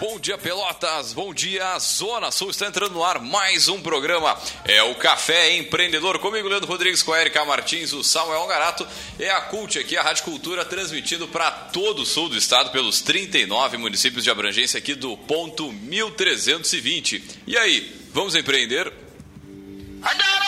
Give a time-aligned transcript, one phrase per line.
[0.00, 1.12] Bom dia, Pelotas.
[1.12, 2.50] Bom dia, Zona Sul.
[2.50, 4.40] Está entrando no ar mais um programa.
[4.64, 6.20] É o Café Empreendedor.
[6.20, 8.86] Comigo, Leandro Rodrigues, com a Erika Martins, o Samuel Garato.
[9.18, 13.00] É a CULT aqui, a Rádio Cultura, transmitindo para todo o sul do estado, pelos
[13.00, 17.40] 39 municípios de abrangência aqui do ponto 1320.
[17.46, 18.92] E aí, vamos empreender?
[20.04, 20.47] É,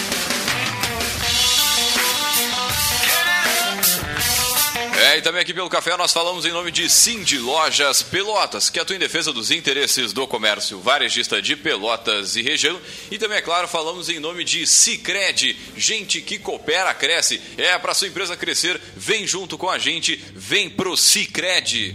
[5.11, 8.79] É, e também aqui pelo café nós falamos em nome de Cindy Lojas Pelotas, que
[8.79, 12.79] atua em defesa dos interesses do comércio varejista de Pelotas e região.
[13.11, 17.41] E também, é claro, falamos em nome de Cicred, gente que coopera, cresce.
[17.57, 21.93] É, para sua empresa crescer, vem junto com a gente, vem pro Cicred.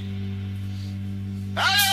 [1.56, 1.85] É,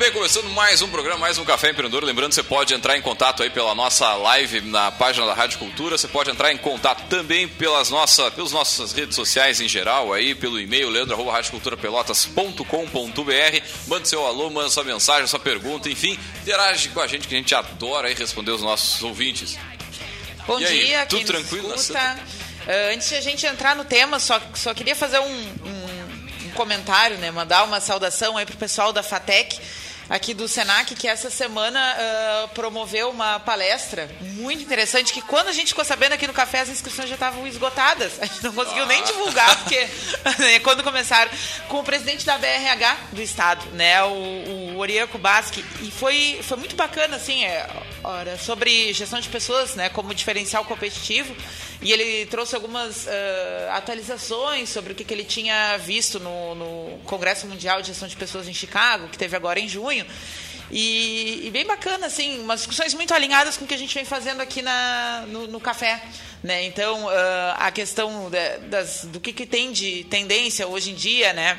[0.00, 2.02] bem, começando mais um programa, mais um Café Empreendedor.
[2.02, 5.98] Lembrando, você pode entrar em contato aí pela nossa live na página da Rádio Cultura.
[5.98, 10.34] Você pode entrar em contato também pelas nossa, pelas nossas redes sociais em geral, aí
[10.34, 13.62] pelo e-mail leandro@radioculturapelotas.com.br.
[13.88, 17.38] Mande seu alô, manda sua mensagem, sua pergunta, enfim, interage com a gente que a
[17.38, 19.58] gente adora aí responder os nossos ouvintes.
[20.46, 22.18] Bom E aí, dia, tudo tranquilo escuta.
[22.62, 26.50] Uh, antes de a gente entrar no tema, só, só queria fazer um, um, um
[26.54, 27.30] comentário, né?
[27.30, 29.60] Mandar uma saudação aí pro pessoal da FATEC,
[30.10, 35.52] aqui do Senac, que essa semana uh, promoveu uma palestra muito interessante, que quando a
[35.52, 38.20] gente ficou sabendo aqui no café, as inscrições já estavam esgotadas.
[38.20, 39.88] A gente não conseguiu nem divulgar, porque
[40.64, 41.30] quando começaram,
[41.68, 44.02] com o presidente da BRH do estado, né?
[44.02, 45.64] O, o Oriaco Basque.
[45.80, 47.68] E foi, foi muito bacana, assim, é,
[48.02, 49.88] ora, sobre gestão de pessoas, né?
[49.90, 51.36] Como diferencial competitivo.
[51.82, 56.98] E ele trouxe algumas uh, atualizações sobre o que, que ele tinha visto no, no
[57.04, 60.04] Congresso Mundial de Gestão de Pessoas em Chicago, que teve agora em junho.
[60.70, 64.04] E, e, bem bacana, assim, umas discussões muito alinhadas com o que a gente vem
[64.04, 66.00] fazendo aqui na, no, no café.
[66.42, 66.64] Né?
[66.64, 67.10] Então, uh,
[67.56, 71.58] a questão da, das, do que, que tem de tendência hoje em dia, né?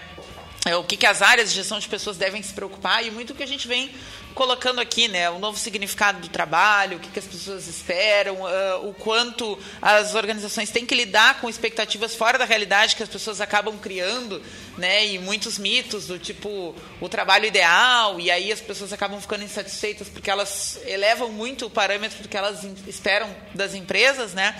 [0.64, 3.34] É, o que, que as áreas de gestão de pessoas devem se preocupar e muito
[3.34, 3.90] o que a gente vem
[4.36, 8.88] colocando aqui, né, o novo significado do trabalho, o que, que as pessoas esperam, uh,
[8.88, 13.42] o quanto as organizações têm que lidar com expectativas fora da realidade que as pessoas
[13.42, 14.42] acabam criando,
[14.78, 19.44] né, e muitos mitos do tipo o trabalho ideal e aí as pessoas acabam ficando
[19.44, 24.56] insatisfeitas porque elas elevam muito o parâmetro do que elas esperam das empresas, né?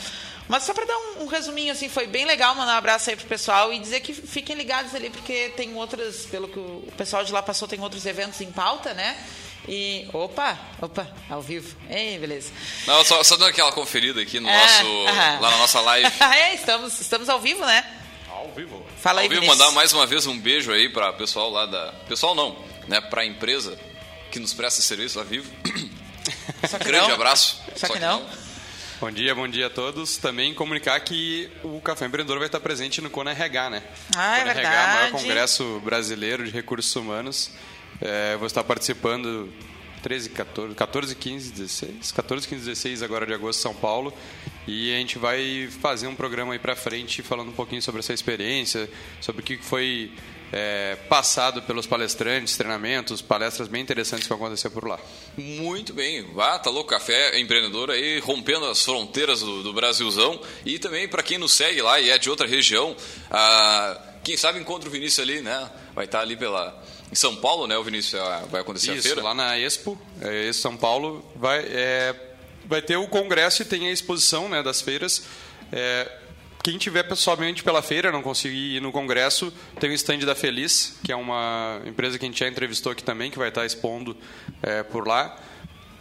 [0.48, 3.16] Mas só para dar um, um, resuminho, assim, foi bem legal mandar um abraço aí
[3.16, 7.24] pro pessoal e dizer que fiquem ligados ali, porque tem outras, pelo que o pessoal
[7.24, 9.18] de lá passou, tem outros eventos em pauta, né?
[9.68, 10.08] E.
[10.12, 10.58] Opa!
[10.82, 11.76] Opa, ao vivo.
[11.90, 12.52] Ei, beleza.
[12.88, 16.12] Não, só, só dando aquela conferida aqui no nosso, ah, lá na nossa live.
[16.20, 17.86] é, estamos, estamos ao vivo, né?
[18.30, 18.86] Ao vivo.
[19.00, 19.60] Fala aí, Ao vivo, Vinícius.
[19.60, 21.94] mandar mais uma vez um beijo aí para pessoal lá da.
[22.08, 22.58] Pessoal não,
[22.88, 23.00] né?
[23.02, 23.78] Pra empresa
[24.32, 25.52] que nos presta serviço ao vivo.
[26.68, 27.16] Só que Grande não.
[27.16, 27.62] abraço.
[27.76, 28.26] Só que não.
[29.02, 30.18] Bom dia, bom dia a todos.
[30.18, 33.84] Também comunicar que o Café Empreendedor vai estar presente no Cona RH, né?
[34.16, 35.12] Ah, é Cona RH, o maior verdade.
[35.12, 37.50] congresso brasileiro de recursos humanos.
[38.00, 39.52] É, vou estar participando
[40.04, 44.14] 13, 14, 14, 15, 16, 14, 15, 16 agora de agosto em São Paulo.
[44.68, 48.14] E a gente vai fazer um programa aí pra frente falando um pouquinho sobre essa
[48.14, 48.88] experiência,
[49.20, 50.12] sobre o que foi
[50.52, 55.00] é, passado pelos palestrantes, treinamentos, palestras bem interessantes que vão acontecer por lá.
[55.38, 60.40] Muito bem, vá, tá louco, café empreendedor aí, rompendo as fronteiras do, do Brasilzão.
[60.66, 62.96] E também para quem nos segue lá e é de outra região,
[63.30, 65.70] ah, quem sabe encontra o Vinícius ali, né?
[65.96, 66.82] Vai estar ali pela.
[67.12, 67.78] Em São Paulo, né?
[67.78, 69.22] O Vinícius ah, vai acontecer a Isso, feira.
[69.22, 72.16] lá na Expo, é, Expo São Paulo, vai, é,
[72.66, 75.24] vai ter o congresso e tem a exposição né, das feiras.
[75.72, 76.10] É,
[76.64, 80.96] quem tiver pessoalmente pela feira, não conseguir ir no congresso, tem o stand da Feliz,
[81.04, 84.16] que é uma empresa que a gente já entrevistou aqui também, que vai estar expondo
[84.62, 85.38] é, por lá.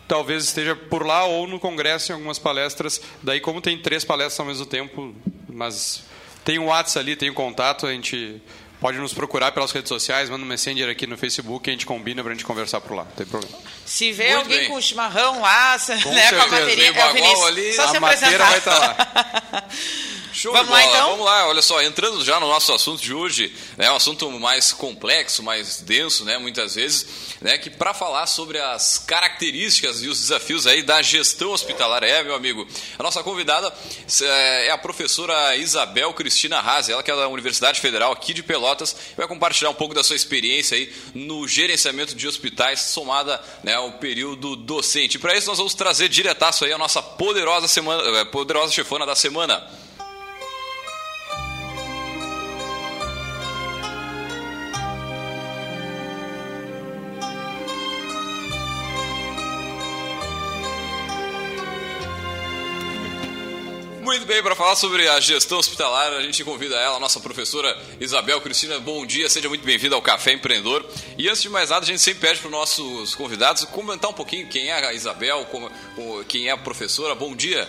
[0.06, 3.00] Talvez esteja por lá ou no congresso em algumas palestras.
[3.22, 5.14] Daí, como tem três palestras ao mesmo tempo,
[5.48, 6.02] mas
[6.44, 8.42] tem o um WhatsApp ali, tem o um contato, a gente
[8.80, 12.22] pode nos procurar pelas redes sociais, manda um messenger aqui no Facebook a gente combina
[12.22, 13.56] para a gente conversar por lá, não tem problema.
[13.84, 14.68] Se vê Muito alguém bem.
[14.70, 18.44] com chimarrão lá, com, né, com a bateria, é o Vinícius, ali, só a madeira
[18.44, 18.96] vai estar lá.
[20.40, 21.10] Show vamos lá então?
[21.10, 24.30] Vamos lá, olha só, entrando já no nosso assunto de hoje, é né, um assunto
[24.40, 27.06] mais complexo, mais denso, né, muitas vezes,
[27.42, 32.22] né, que para falar sobre as características e os desafios aí da gestão hospitalar, é,
[32.22, 32.66] meu amigo,
[32.98, 33.70] a nossa convidada
[34.22, 38.42] é, é a professora Isabel Cristina Haas, ela que é da Universidade Federal aqui de
[38.42, 43.74] Pelotas, vai compartilhar um pouco da sua experiência aí no gerenciamento de hospitais, somada né,
[43.74, 45.18] ao período docente.
[45.18, 49.68] Para isso nós vamos trazer diretaço aí a nossa poderosa semana, poderosa chefona da semana.
[64.10, 67.80] Muito bem, para falar sobre a gestão hospitalar, a gente convida ela, a nossa professora
[68.00, 68.80] Isabel Cristina.
[68.80, 70.84] Bom dia, seja muito bem-vinda ao Café Empreendedor.
[71.16, 74.12] E antes de mais nada, a gente sempre pede para os nossos convidados comentar um
[74.12, 75.46] pouquinho quem é a Isabel,
[76.26, 77.14] quem é a professora.
[77.14, 77.68] Bom dia.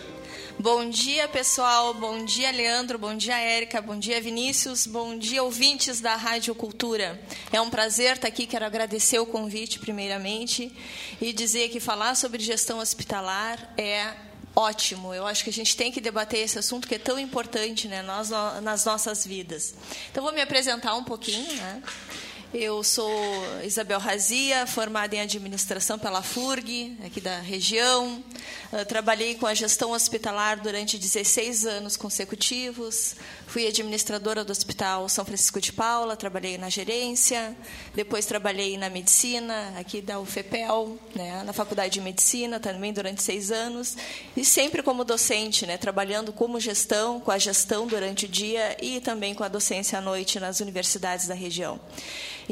[0.58, 1.94] Bom dia, pessoal.
[1.94, 2.98] Bom dia, Leandro.
[2.98, 3.80] Bom dia, Érica.
[3.80, 4.88] Bom dia, Vinícius.
[4.88, 7.22] Bom dia, ouvintes da Rádio Cultura.
[7.54, 8.48] É um prazer estar aqui.
[8.48, 10.76] Quero agradecer o convite, primeiramente,
[11.22, 15.14] e dizer que falar sobre gestão hospitalar é ótimo.
[15.14, 18.02] Eu acho que a gente tem que debater esse assunto que é tão importante né,
[18.02, 18.30] nós,
[18.62, 19.74] nas nossas vidas.
[20.12, 21.56] Então, vou me apresentar um pouquinho.
[21.56, 21.84] Né?
[22.54, 23.10] Eu sou
[23.64, 28.22] Isabel Razia, formada em administração pela FURG, aqui da região.
[28.74, 33.16] Eu trabalhei com a gestão hospitalar durante 16 anos consecutivos.
[33.48, 37.56] Fui administradora do Hospital São Francisco de Paula, trabalhei na gerência.
[37.96, 43.50] Depois trabalhei na medicina, aqui da UFEPEL, né, na Faculdade de Medicina, também durante seis
[43.50, 43.96] anos.
[44.36, 49.00] E sempre como docente, né, trabalhando como gestão, com a gestão durante o dia e
[49.00, 51.80] também com a docência à noite nas universidades da região.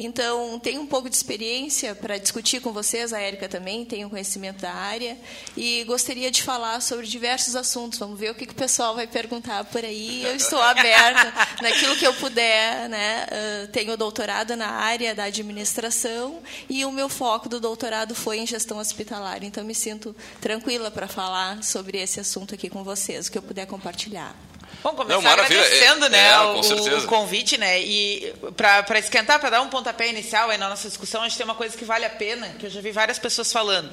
[0.01, 4.09] Então, tenho um pouco de experiência para discutir com vocês, a Érica também tem um
[4.09, 5.17] conhecimento da área,
[5.57, 7.99] e gostaria de falar sobre diversos assuntos.
[7.99, 10.23] Vamos ver o que, que o pessoal vai perguntar por aí.
[10.23, 12.87] Eu estou aberta naquilo que eu puder.
[12.87, 13.25] Né?
[13.25, 18.47] Uh, tenho doutorado na área da administração e o meu foco do doutorado foi em
[18.47, 19.43] gestão hospitalar.
[19.43, 23.41] Então, me sinto tranquila para falar sobre esse assunto aqui com vocês, o que eu
[23.41, 24.33] puder compartilhar.
[24.81, 27.81] Bom, começar Não, agradecendo é, né, é, o, o, convite, né?
[27.81, 31.43] E para esquentar, para dar um pontapé inicial aí na nossa discussão, a gente tem
[31.43, 33.89] uma coisa que vale a pena, que eu já vi várias pessoas falando.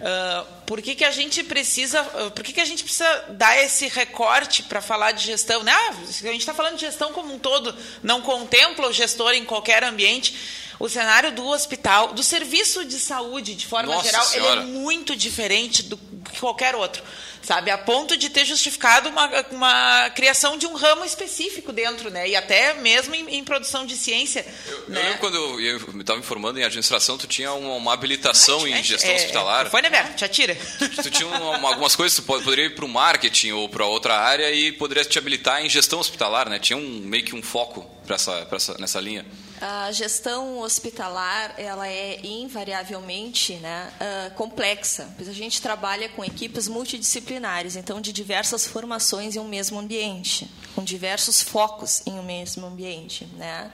[0.00, 3.62] Uh, por que, que a gente precisa, uh, por que, que a gente precisa dar
[3.62, 5.62] esse recorte para falar de gestão?
[5.62, 5.72] Né?
[5.72, 9.44] Ah, a gente está falando de gestão como um todo, não contempla o gestor em
[9.44, 10.34] qualquer ambiente.
[10.78, 15.14] O cenário do hospital, do serviço de saúde, de forma Nossa geral, ele é muito
[15.14, 17.02] diferente do que qualquer outro
[17.42, 17.70] sabe?
[17.70, 22.28] A ponto de ter justificado uma, uma criação de um ramo específico dentro, né?
[22.28, 24.44] E até mesmo em, em produção de ciência.
[24.66, 25.00] Eu, né?
[25.00, 28.82] eu lembro quando eu estava me formando em administração, tu tinha uma, uma habilitação em
[28.82, 29.70] gestão é, hospitalar.
[29.70, 30.14] Foi, né, Beto?
[30.14, 30.54] Te atira.
[30.54, 34.50] Tu, tinha uma, algumas coisas, tu poderia ir para o marketing ou para outra área
[34.50, 36.58] e poderia te habilitar em gestão hospitalar, né?
[36.58, 39.24] Tinha um, meio que um foco pra essa, pra essa, nessa linha.
[39.60, 46.66] A gestão hospitalar ela é invariavelmente né, uh, complexa, pois a gente trabalha com equipes
[46.66, 52.66] multidisciplinares, então de diversas formações em um mesmo ambiente, com diversos focos em um mesmo
[52.66, 53.26] ambiente.
[53.36, 53.70] Né?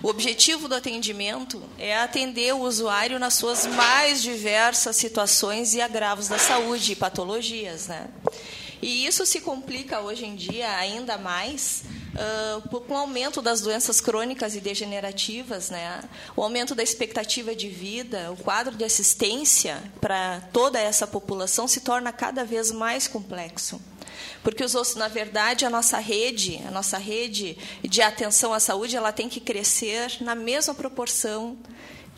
[0.00, 6.28] O objetivo do atendimento é atender o usuário nas suas mais diversas situações e agravos
[6.28, 7.88] da saúde e patologias.
[7.88, 8.08] Né?
[8.80, 11.82] E isso se complica hoje em dia ainda mais
[12.14, 16.02] uh, com o aumento das doenças crônicas e degenerativas, né?
[16.36, 21.80] o aumento da expectativa de vida, o quadro de assistência para toda essa população se
[21.80, 23.80] torna cada vez mais complexo.
[24.42, 29.12] Porque os na verdade, a nossa rede, a nossa rede de atenção à saúde, ela
[29.12, 31.58] tem que crescer na mesma proporção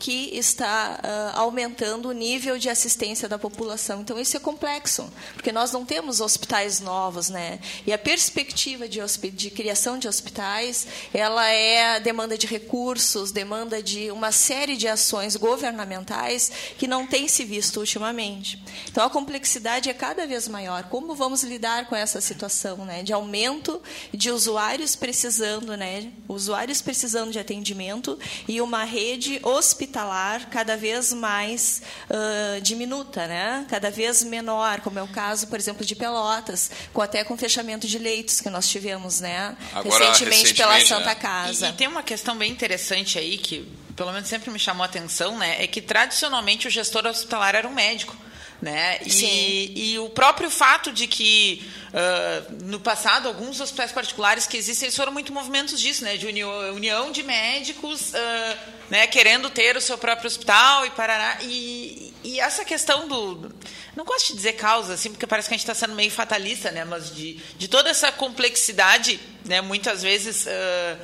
[0.03, 4.01] que está uh, aumentando o nível de assistência da população.
[4.01, 7.57] Então, isso é complexo, porque nós não temos hospitais novos, né?
[7.87, 8.99] E a perspectiva de,
[9.31, 15.37] de criação de hospitais, ela é demanda de recursos, demanda de uma série de ações
[15.37, 18.61] governamentais que não tem se visto ultimamente.
[18.91, 20.83] Então, a complexidade é cada vez maior.
[20.89, 23.03] Como vamos lidar com essa situação, né?
[23.03, 23.81] De aumento
[24.13, 26.11] de usuários precisando, né?
[26.27, 28.19] Usuários precisando de atendimento
[28.49, 33.65] e uma rede hospitalar hospitalar cada vez mais uh, diminuta, né?
[33.69, 37.87] cada vez menor, como é o caso, por exemplo, de Pelotas, com até com fechamento
[37.87, 39.55] de leitos que nós tivemos né?
[39.73, 40.85] Agora, recentemente, recentemente pela né?
[40.85, 41.67] Santa Casa.
[41.67, 44.87] E, e tem uma questão bem interessante aí que, pelo menos sempre me chamou a
[44.87, 45.63] atenção, né?
[45.63, 48.15] É que tradicionalmente o gestor hospitalar era um médico.
[48.63, 48.97] Né?
[49.05, 54.85] E, e o próprio fato de que uh, no passado alguns hospitais particulares que existem
[54.85, 56.15] eles foram muito movimentos disso, né?
[56.15, 58.57] De união, união de médicos, uh,
[58.89, 59.05] né?
[59.07, 61.39] Querendo ter o seu próprio hospital e parará.
[61.41, 63.53] E, e essa questão do
[63.97, 66.71] não gosto de dizer causa, assim, porque parece que a gente está sendo meio fatalista,
[66.71, 66.85] né?
[66.85, 69.59] Mas de, de toda essa complexidade, né?
[69.59, 70.97] Muitas vezes uh,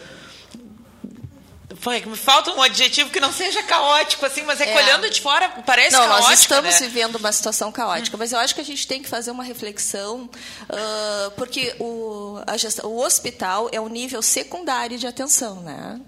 [1.79, 4.83] foi, me falta um adjetivo que não seja caótico, assim, mas é, que É.
[4.83, 6.87] olhando de fora parece Não, caótico, nós estamos né?
[6.87, 10.29] vivendo uma situação caótica, mas eu acho que a gente tem que fazer uma reflexão,
[10.69, 15.99] ah, porque o, gestão- o hospital é o nível secundário de atenção, né?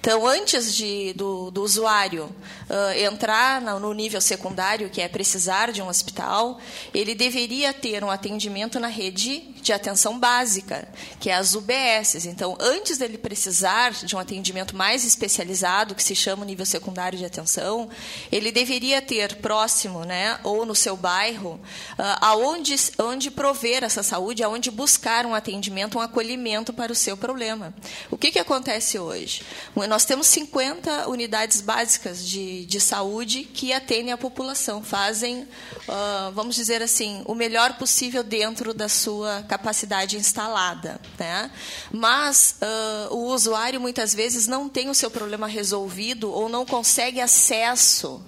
[0.00, 2.34] Então, antes de, do, do usuário
[2.70, 6.60] ah, entrar no nível secundário, que é precisar de um hospital,
[6.92, 10.88] ele deveria ter um atendimento na rede de atenção básica,
[11.18, 12.26] que é as UBSs.
[12.26, 17.24] Então, antes dele precisar de um atendimento mais especializado, que se chama nível secundário de
[17.24, 17.88] atenção,
[18.30, 21.60] ele deveria ter próximo, né, ou no seu bairro,
[21.98, 27.16] ah, aonde onde prover essa saúde, aonde buscar um atendimento, um acolhimento para o seu
[27.16, 27.74] problema.
[28.10, 29.42] O que, que acontece hoje?
[29.88, 35.48] Nós temos 50 unidades básicas de, de saúde que atendem a população, fazem,
[35.88, 41.00] ah, vamos dizer assim, o melhor possível dentro da sua capacidade instalada.
[41.18, 41.50] Né?
[41.90, 47.20] Mas ah, o usuário muitas vezes não tem o seu problema resolvido ou não consegue
[47.20, 48.22] acesso.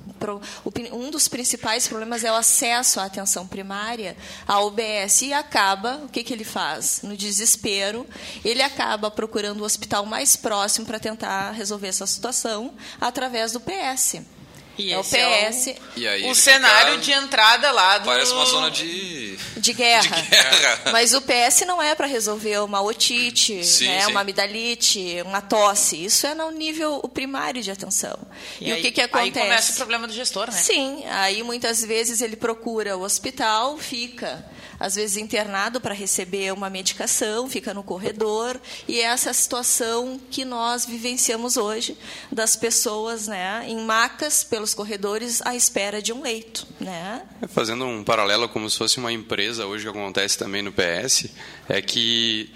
[0.93, 6.09] Um dos principais problemas é o acesso à atenção primária, à UBS, e acaba, o
[6.09, 7.01] que, que ele faz?
[7.03, 8.07] No desespero,
[8.45, 14.40] ele acaba procurando o hospital mais próximo para tentar resolver essa situação através do PS.
[14.79, 18.07] E é o é PS E aí o cenário fica- de entrada lá do...
[18.07, 19.37] Parece uma zona de.
[19.57, 20.17] de guerra.
[20.17, 20.81] De guerra.
[20.93, 24.11] Mas o PS não é para resolver uma otite, Sim, né, sim.
[24.11, 26.03] uma amidalite, uma tosse.
[26.05, 28.19] Isso é no nível primário de atenção.
[28.61, 29.39] E, aí, o que, que acontece?
[29.39, 30.53] Aí começa o problema do gestor, né?
[30.53, 34.45] Sim, aí muitas vezes ele procura o hospital, fica
[34.81, 38.59] às vezes internado para receber uma medicação, fica no corredor,
[38.89, 41.97] e é essa situação que nós vivenciamos hoje
[42.33, 47.23] das pessoas, né, em macas pelos corredores à espera de um leito, né?
[47.49, 51.27] Fazendo um paralelo como se fosse uma empresa, hoje que acontece também no PS,
[51.69, 52.51] é que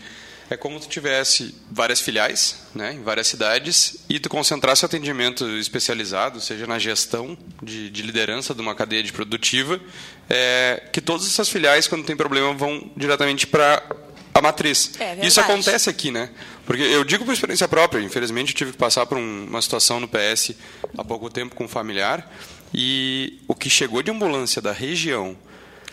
[0.55, 5.47] é como tu tivesse várias filiais, né, em várias cidades, e tu concentrasse o atendimento
[5.59, 9.81] especializado, seja na gestão de, de liderança de uma cadeia de produtiva,
[10.31, 13.83] é, que todas essas filiais, quando tem problema, vão diretamente para
[14.33, 14.93] a matriz.
[14.99, 15.25] É.
[15.27, 16.31] Isso acontece aqui, né?
[16.67, 20.01] Porque eu digo por experiência própria, infelizmente eu tive que passar por um- uma situação
[20.01, 20.55] no PS
[20.97, 22.29] há pouco tempo com um familiar,
[22.73, 25.37] e o que chegou de ambulância da região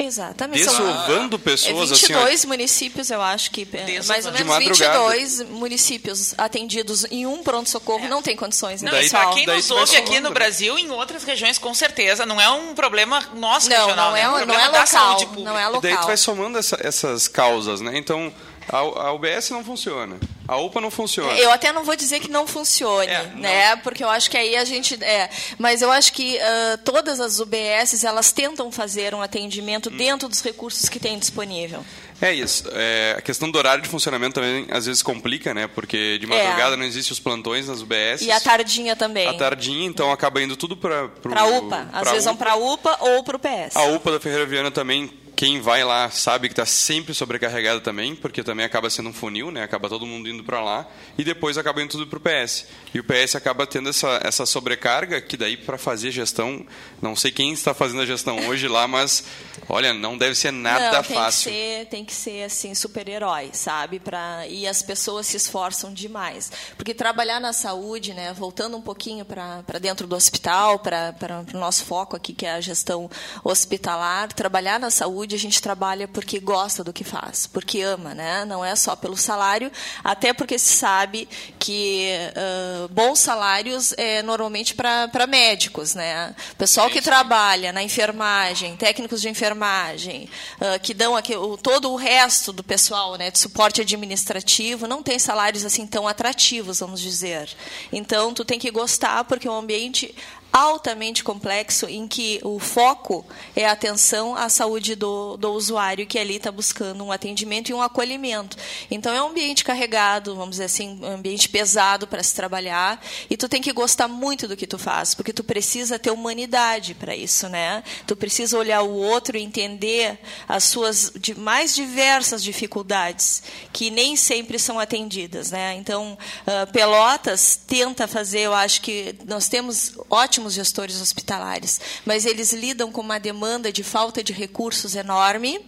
[0.04, 0.64] Exatamente.
[0.64, 2.20] São- Desovando pessoas é assim, ó.
[2.20, 5.00] 22 municípios, eu acho que é, mais ou menos madrugada.
[5.10, 9.36] 22 municípios atendidos em um pronto-socorro não tem condições, né, Não, Daí- pra pessoal?
[9.36, 10.34] quem daí nos ouve aqui no né?
[10.34, 14.22] Brasil, em outras regiões, com certeza, não é um problema nosso Não, regional, não né?
[14.22, 15.50] é, um não problema é da saúde local, pública.
[15.50, 16.08] não é E daí tu local.
[16.08, 17.92] vai somando essa- essas causas, né?
[17.98, 18.34] Então,
[18.70, 21.34] a, a UBS não funciona, a UPA não funciona.
[21.40, 23.76] Eu até não vou dizer que não funcione, É, né?
[23.78, 25.02] Porque eu acho que aí a gente.
[25.04, 29.98] É, mas eu acho que ah, todas as UBSs elas tentam fazer um atendimento Hum.
[29.98, 31.84] dentro dos recursos que têm disponível.
[32.22, 32.66] É isso.
[32.74, 35.68] É, a questão do horário de funcionamento também às vezes complica, né?
[35.68, 38.22] Porque de madrugada não existem os plantões nas UBS.
[38.22, 38.26] É.
[38.26, 39.28] E a tardinha também.
[39.28, 41.90] À tardinha, então acaba indo tudo para Para UPA.
[41.92, 43.76] Às vezes vão para UPA ou para o PS.
[43.76, 48.16] A UPA da Ferreira Viana também, quem vai lá sabe que está sempre sobrecarregada também,
[48.16, 49.64] porque também acaba sendo um funil, né?
[49.64, 52.68] Acaba todo mundo indo para lá e depois acaba indo tudo para o PS.
[52.94, 56.66] E o PS acaba tendo essa, essa sobrecarga que daí para fazer gestão,
[57.02, 59.24] não sei quem está fazendo a gestão hoje lá, mas
[59.68, 61.52] olha, não deve ser nada não, tem fácil.
[61.52, 64.00] Que ser, tem que ser assim super-herói, sabe?
[64.00, 66.52] Pra, e as pessoas se esforçam demais.
[66.78, 71.86] Porque trabalhar na saúde, né, voltando um pouquinho para dentro do hospital, para o nosso
[71.86, 73.10] foco aqui, que é a gestão
[73.44, 78.46] hospitalar, trabalhar na saúde, a gente trabalha porque gosta do que faz, porque ama, né?
[78.46, 79.72] Não é só pelo salário,
[80.04, 81.28] até porque se sabe
[81.60, 86.36] que ah, bons salários é normalmente para médicos, né?
[86.58, 91.96] Pessoal que trabalha na enfermagem, técnicos de enfermagem, ah, que dão aqui, o, todo o
[91.96, 97.50] resto do pessoal, né, de suporte administrativo, não tem salários assim tão atrativos, vamos dizer.
[97.92, 100.14] Então, tu tem que gostar porque o ambiente
[100.52, 106.20] altamente complexo em que o foco é a atenção à saúde do, do usuário que
[106.20, 108.58] ali está buscando um atendimento e um acolhimento.
[108.90, 113.38] Então é um ambiente carregado, vamos dizer assim, um ambiente pesado para se trabalhar e
[113.38, 117.16] tu tem que gostar muito do que tu faz, porque tu precisa ter humanidade para
[117.16, 117.84] isso, né?
[118.06, 124.60] Tu precisa olhar o outro e entender as suas mais diversas dificuldades que nem sempre
[124.60, 125.76] são atendidas, né?
[125.76, 132.54] Então, uh, Pelotas tenta fazer, eu acho que nós temos ótimos gestores hospitalares, mas eles
[132.54, 135.60] lidam com uma demanda de falta de recursos enorme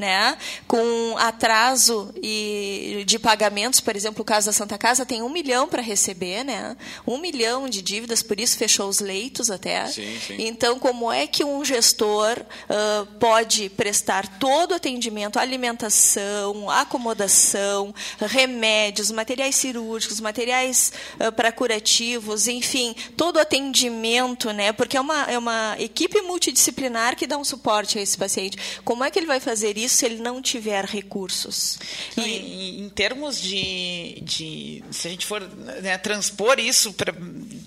[0.00, 5.28] né, com atraso e de pagamentos, por exemplo, o caso da Santa Casa tem um
[5.28, 6.74] milhão para receber, né,
[7.06, 9.86] um milhão de dívidas, por isso fechou os leitos até.
[9.86, 10.36] Sim, sim.
[10.38, 19.10] Então, como é que um gestor uh, pode prestar todo o atendimento, alimentação, acomodação, remédios,
[19.10, 25.36] materiais cirúrgicos, materiais uh, para curativos, enfim, todo o atendimento, né, porque é uma, é
[25.36, 28.56] uma equipe multidisciplinar que dá um suporte a esse paciente.
[28.82, 29.89] Como é que ele vai fazer isso?
[29.90, 31.78] Isso se ele não tiver recursos.
[32.16, 35.40] E, e em termos de, de, se a gente for
[35.82, 37.12] né, transpor isso para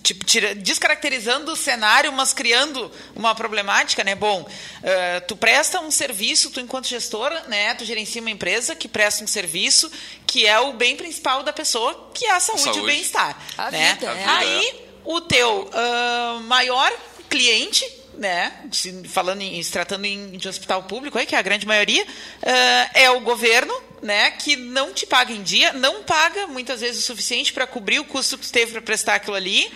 [0.02, 4.16] tipo, tira, descaracterizando o cenário, mas criando uma problemática, né?
[4.16, 7.76] Bom, uh, tu presta um serviço, tu enquanto gestor, né?
[7.76, 9.92] Tu gerencia uma empresa que presta um serviço
[10.26, 12.80] que é o bem principal da pessoa, que é a saúde, saúde.
[12.80, 13.38] e o bem-estar.
[13.72, 13.94] Né?
[13.94, 14.26] Vida, é.
[14.26, 16.92] Aí o teu uh, maior
[17.30, 17.86] cliente
[18.18, 21.66] né, se, falando em, se tratando em, de hospital público, aí, que é a grande
[21.66, 26.82] maioria, uh, é o governo, né, que não te paga em dia, não paga muitas
[26.82, 29.72] vezes o suficiente para cobrir o custo que teve para prestar aquilo ali.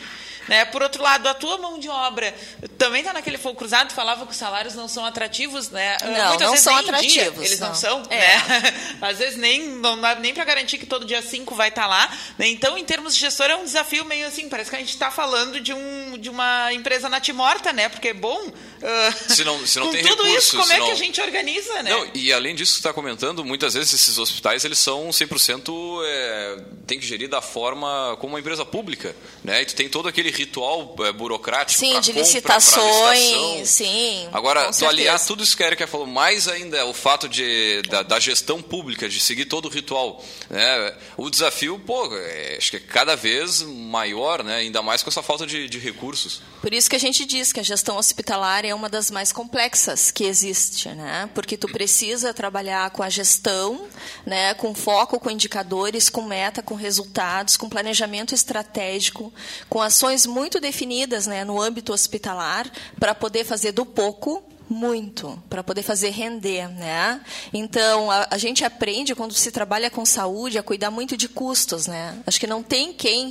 [0.48, 0.66] Né?
[0.66, 2.34] Por outro lado, a tua mão de obra
[2.78, 5.98] também está naquele fogo cruzado, falava que os salários não são atrativos, né?
[6.02, 7.14] Não, Muitas não vezes são nem atrativos.
[7.14, 8.20] Dia, eles não, não são, é.
[8.20, 8.74] né?
[9.02, 11.88] Às vezes nem, não dá nem para garantir que todo dia 5 vai estar tá
[11.88, 12.18] lá.
[12.38, 12.48] Né?
[12.48, 15.12] Então, em termos de gestor, é um desafio meio assim, parece que a gente está
[15.12, 17.90] falando de, um, de uma empresa natimorta, né?
[17.90, 20.86] Porque, bom, uh, se não, se não com tem tudo recursos, isso, como é não...
[20.88, 21.92] que a gente organiza, né?
[21.92, 26.02] Não, e além disso que você está comentando, muitas vezes esses hospitais eles são 100%
[26.06, 29.62] é, tem que gerir da forma como uma empresa pública, né?
[29.62, 34.30] E tu tem todo aquele ritual é, burocrático Sim, de compra, licitações, sim.
[34.32, 38.04] Agora, tu aliar tudo isso que a Erika falou, mais ainda o fato de, da,
[38.04, 40.24] da, gestão pública, de seguir todo o ritual.
[40.50, 40.96] Né?
[41.16, 44.58] O desafio, pô, é, acho que é cada vez maior, né?
[44.58, 46.42] ainda mais com essa falta de, de recursos.
[46.62, 50.12] Por isso que a gente diz que a gestão hospitalar é uma das mais complexas
[50.12, 51.30] que existe, né?
[51.34, 53.88] porque tu precisa trabalhar com a gestão,
[54.26, 54.54] né?
[54.54, 59.34] com foco, com indicadores, com meta, com resultados, com planejamento estratégico,
[59.68, 61.44] com ações muito definidas né?
[61.44, 67.22] no âmbito hospitalar para poder fazer do pouco muito para poder fazer render, né?
[67.54, 71.88] Então a, a, gente aprende quando se trabalha com saúde a cuidar muito de custos,
[71.88, 72.22] né?
[72.28, 73.30] Acho que não tem quem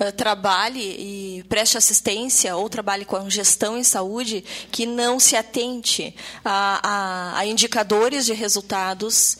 [0.00, 6.14] uh, trabalhe e preste assistência ou trabalhe com gestão em saúde que não se atente
[6.44, 9.36] a, a, a indicadores de resultados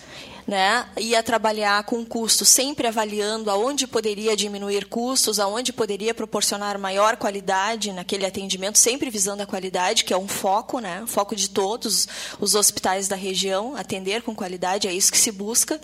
[0.48, 7.18] né, ia trabalhar com custo, sempre avaliando aonde poderia diminuir custos, aonde poderia proporcionar maior
[7.18, 12.08] qualidade naquele atendimento, sempre visando a qualidade, que é um foco, né, foco de todos
[12.40, 15.78] os hospitais da região, atender com qualidade, é isso que se busca,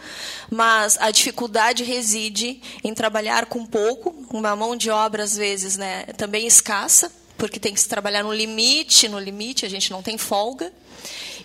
[0.51, 6.05] mas a dificuldade reside em trabalhar com pouco, uma mão de obra às vezes, né,
[6.17, 10.17] também escassa, porque tem que se trabalhar no limite, no limite a gente não tem
[10.19, 10.73] folga,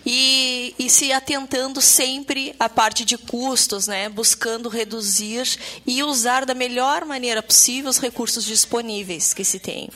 [0.04, 6.54] e, e se atentando sempre à parte de custos, né, buscando reduzir e usar da
[6.54, 9.90] melhor maneira possível os recursos disponíveis que se tem.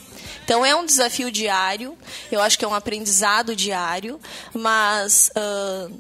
[0.45, 1.97] Então é um desafio diário,
[2.31, 4.21] eu acho que é um aprendizado diário,
[4.53, 5.91] mas uh,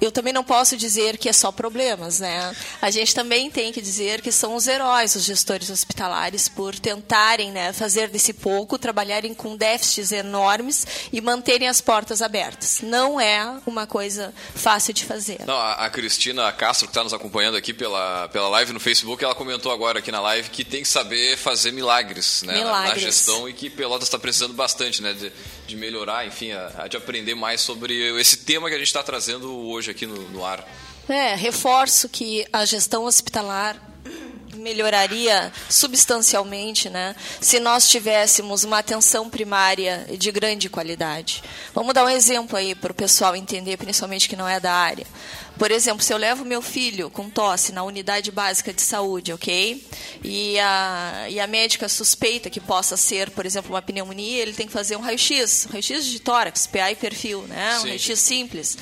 [0.00, 2.54] eu também não posso dizer que é só problemas, né?
[2.80, 7.50] A gente também tem que dizer que são os heróis, os gestores hospitalares, por tentarem
[7.50, 12.80] né, fazer desse pouco, trabalharem com déficits enormes e manterem as portas abertas.
[12.82, 15.40] Não é uma coisa fácil de fazer.
[15.46, 19.22] Não, a, a Cristina Castro, que está nos acompanhando aqui pela, pela live no Facebook,
[19.24, 22.88] ela comentou agora aqui na live que tem que saber fazer milagres, né, milagres.
[22.88, 25.32] Na, na, gestão e que Pelotas está precisando bastante né, de,
[25.68, 29.02] de melhorar, enfim, a, a de aprender mais sobre esse tema que a gente está
[29.02, 30.66] trazendo hoje aqui no, no ar.
[31.08, 33.76] É, reforço que a gestão hospitalar
[34.58, 41.42] melhoraria substancialmente, né, se nós tivéssemos uma atenção primária de grande qualidade.
[41.74, 45.06] Vamos dar um exemplo aí para o pessoal entender, principalmente que não é da área.
[45.58, 49.84] Por exemplo, se eu levo meu filho com tosse na unidade básica de saúde, ok?
[50.22, 54.68] E a, e a médica suspeita que possa ser, por exemplo, uma pneumonia, ele tem
[54.68, 57.78] que fazer um raio-x, raio-x de tórax, PA e perfil, né?
[57.80, 58.78] Um raio-x simples.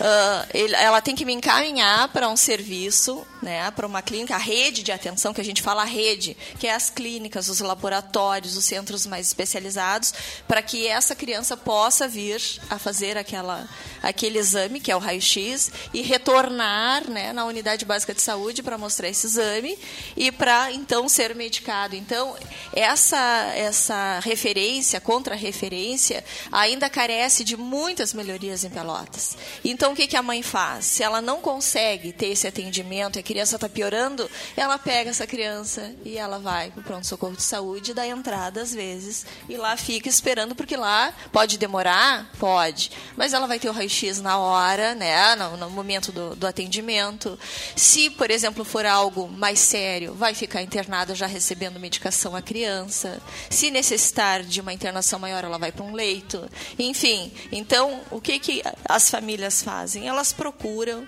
[0.00, 3.70] Uh, ele, ela tem que me encaminhar para um serviço, né?
[3.72, 6.74] Para uma clínica, a rede de atenção internação, que a gente fala rede, que é
[6.74, 10.12] as clínicas, os laboratórios, os centros mais especializados,
[10.46, 13.68] para que essa criança possa vir a fazer aquela,
[14.02, 18.76] aquele exame, que é o raio-x, e retornar né, na unidade básica de saúde para
[18.76, 19.78] mostrar esse exame
[20.16, 21.96] e para então ser medicado.
[21.96, 22.36] Então,
[22.72, 29.36] essa, essa referência, contra-referência, ainda carece de muitas melhorias em Pelotas.
[29.64, 30.86] Então, o que, que a mãe faz?
[30.86, 35.94] Se ela não consegue ter esse atendimento a criança está piorando, ela pega essa criança
[36.04, 39.26] e ela vai para o pronto-socorro de saúde dá entrada às vezes.
[39.48, 42.30] E lá fica esperando, porque lá pode demorar?
[42.38, 42.90] Pode.
[43.16, 45.34] Mas ela vai ter o raio-x na hora, né?
[45.36, 47.38] no, no momento do, do atendimento.
[47.76, 53.20] Se, por exemplo, for algo mais sério, vai ficar internada já recebendo medicação a criança.
[53.50, 56.48] Se necessitar de uma internação maior, ela vai para um leito.
[56.78, 60.06] Enfim, então, o que, que as famílias fazem?
[60.06, 61.06] Elas procuram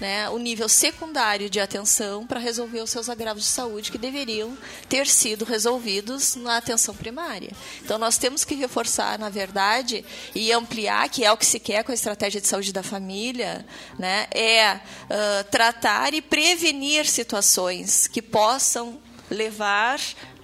[0.00, 4.56] né, o nível secundário de atenção para resolver os seus agravos de saúde que deveriam
[4.88, 7.50] ter sido resolvidos na atenção primária.
[7.82, 10.04] Então, nós temos que reforçar, na verdade,
[10.34, 13.64] e ampliar, que é o que se quer com a estratégia de saúde da família,
[13.98, 19.98] né, é uh, tratar e prevenir situações que possam levar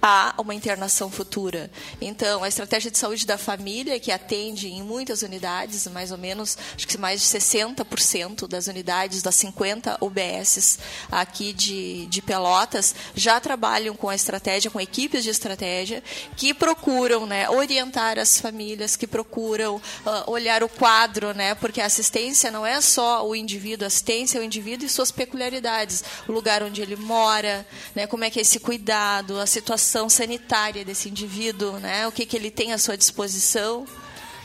[0.05, 1.71] a uma internação futura.
[2.01, 6.57] Então, a estratégia de saúde da família, que atende em muitas unidades, mais ou menos,
[6.75, 13.39] acho que mais de 60% das unidades das 50 UBSs aqui de, de Pelotas, já
[13.39, 16.03] trabalham com a estratégia, com equipes de estratégia,
[16.35, 21.85] que procuram né, orientar as famílias, que procuram uh, olhar o quadro, né, porque a
[21.85, 26.33] assistência não é só o indivíduo, a assistência é o indivíduo e suas peculiaridades, o
[26.33, 30.83] lugar onde ele mora, né, como é que é esse cuidado, a situação situação sanitária
[30.83, 32.07] desse indivíduo, né?
[32.07, 33.85] o que, que ele tem à sua disposição.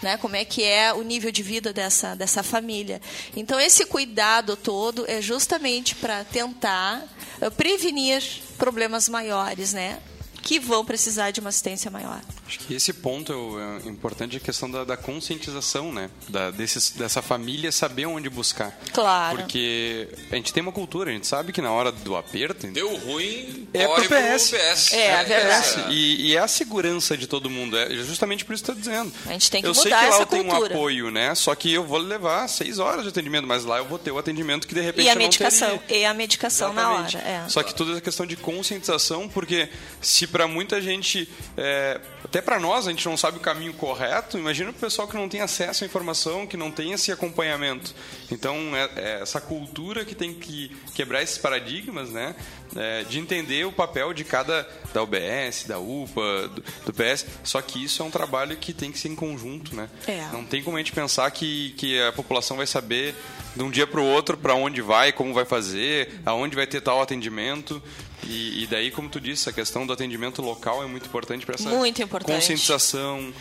[0.01, 3.03] Né, como é que é o nível de vida dessa, dessa família.
[3.35, 7.03] Então, esse cuidado todo é justamente para tentar
[7.41, 8.23] eh, prevenir
[8.57, 9.99] problemas maiores, né?
[10.41, 12.23] que vão precisar de uma assistência maior.
[12.49, 16.09] Acho que esse ponto é, é importante a questão da, da conscientização, né?
[16.31, 18.75] Da, desses, dessa família saber onde buscar.
[18.95, 19.37] Claro.
[19.37, 22.67] Porque a gente tem uma cultura, a gente sabe que na hora do aperto.
[22.69, 24.49] Deu ruim, é corre pro PS.
[24.49, 24.93] Pro PS.
[24.95, 25.81] É, é verdade.
[25.81, 25.93] É.
[25.93, 27.77] E, e, é a segurança de todo mundo.
[27.77, 29.13] É justamente por isso que eu estou dizendo.
[29.27, 30.73] A gente tem que eu mudar sei que lá essa eu tenho cultura.
[30.73, 31.35] um apoio, né?
[31.35, 34.19] Só que eu vou levar seis horas de atendimento, mas lá eu vou ter o
[34.19, 36.03] atendimento que de repente e a eu medicação não teria.
[36.03, 37.17] e a medicação Exatamente.
[37.17, 37.29] na hora.
[37.29, 37.49] É.
[37.51, 39.69] Só que tudo é questão de conscientização, porque
[40.01, 44.39] se para muita gente, é, até para nós, a gente não sabe o caminho correto,
[44.39, 47.95] imagina o pessoal que não tem acesso à informação, que não tem esse acompanhamento.
[48.31, 52.35] Então, é, é essa cultura que tem que quebrar esses paradigmas, né?
[52.77, 57.25] É, de entender o papel de cada da UBS, da UPA, do, do, PS.
[57.43, 59.89] Só que isso é um trabalho que tem que ser em conjunto, né?
[60.07, 60.27] É.
[60.33, 63.15] Não tem como a gente pensar que, que a população vai saber
[63.57, 66.81] de um dia para o outro para onde vai, como vai fazer, aonde vai ter
[66.81, 67.83] tal atendimento.
[68.25, 71.55] E, e, daí, como tu disse, a questão do atendimento local é muito importante para
[71.55, 72.35] essa muito importante.
[72.35, 73.33] conscientização.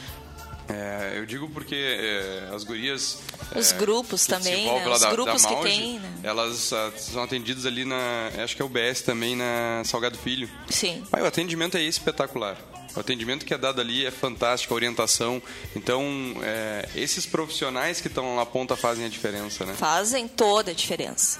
[0.69, 3.19] É, eu digo porque é, as gurias.
[3.55, 4.87] Os é, grupos também, né?
[4.87, 5.99] Os da, grupos da que Mauge, tem.
[5.99, 6.11] Né?
[6.23, 8.29] Elas a, são atendidas ali na.
[8.43, 10.49] Acho que é o BS também na Salgado Filho.
[10.69, 11.03] Sim.
[11.11, 12.57] O atendimento é espetacular.
[12.95, 15.41] O atendimento que é dado ali é fantástico, a orientação.
[15.75, 16.03] Então,
[16.41, 19.73] é, esses profissionais que estão na ponta fazem a diferença, né?
[19.73, 21.39] Fazem toda a diferença.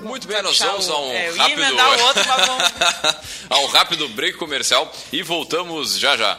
[0.00, 2.64] Muito bem, nós vamos a um é, rápido outro, mas vamos...
[3.50, 6.38] a um rápido break comercial e voltamos já já.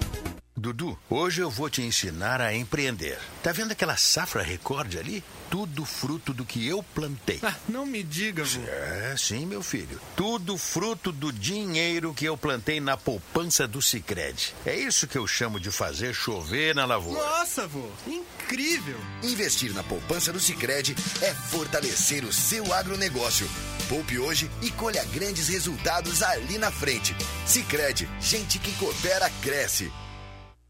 [0.61, 3.17] Dudu, hoje eu vou te ensinar a empreender.
[3.41, 5.23] Tá vendo aquela safra recorde ali?
[5.49, 7.39] Tudo fruto do que eu plantei.
[7.41, 8.61] Ah, não me diga, vô.
[8.61, 9.99] É, sim, meu filho.
[10.15, 14.53] Tudo fruto do dinheiro que eu plantei na poupança do Sicredi.
[14.63, 17.19] É isso que eu chamo de fazer chover na lavoura.
[17.19, 18.99] Nossa, vô, incrível.
[19.23, 23.49] Investir na poupança do Sicredi é fortalecer o seu agronegócio.
[23.89, 27.15] Poupe hoje e colha grandes resultados ali na frente.
[27.47, 29.91] Sicredi, gente que coopera cresce.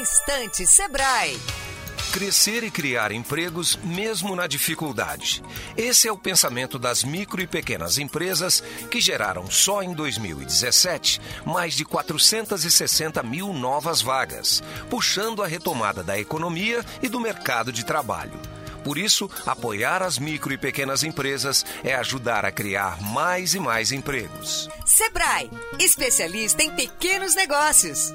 [0.00, 1.38] Instante Sebrae.
[2.12, 5.42] Crescer e criar empregos mesmo na dificuldade.
[5.76, 11.74] Esse é o pensamento das micro e pequenas empresas que geraram só em 2017 mais
[11.74, 18.40] de 460 mil novas vagas, puxando a retomada da economia e do mercado de trabalho.
[18.86, 23.90] Por isso, apoiar as micro e pequenas empresas é ajudar a criar mais e mais
[23.90, 24.68] empregos.
[24.84, 28.14] Sebrae, especialista em pequenos negócios.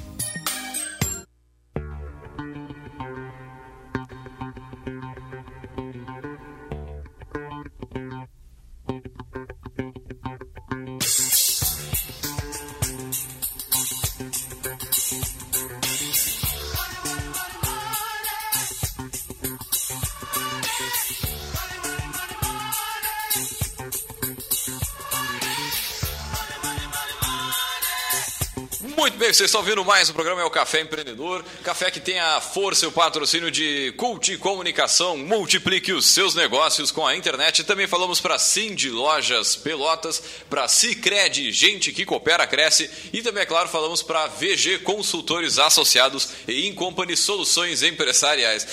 [29.33, 31.45] Vocês estão ouvindo mais o programa é o Café Empreendedor.
[31.63, 35.15] Café que tem a força e o patrocínio de Cult Comunicação.
[35.15, 37.63] Multiplique os seus negócios com a internet.
[37.63, 42.91] Também falamos para Cindy Lojas Pelotas, para Cicred, gente que coopera, cresce.
[43.13, 48.67] E também, é claro, falamos para VG Consultores Associados e Incompany Soluções Empresariais.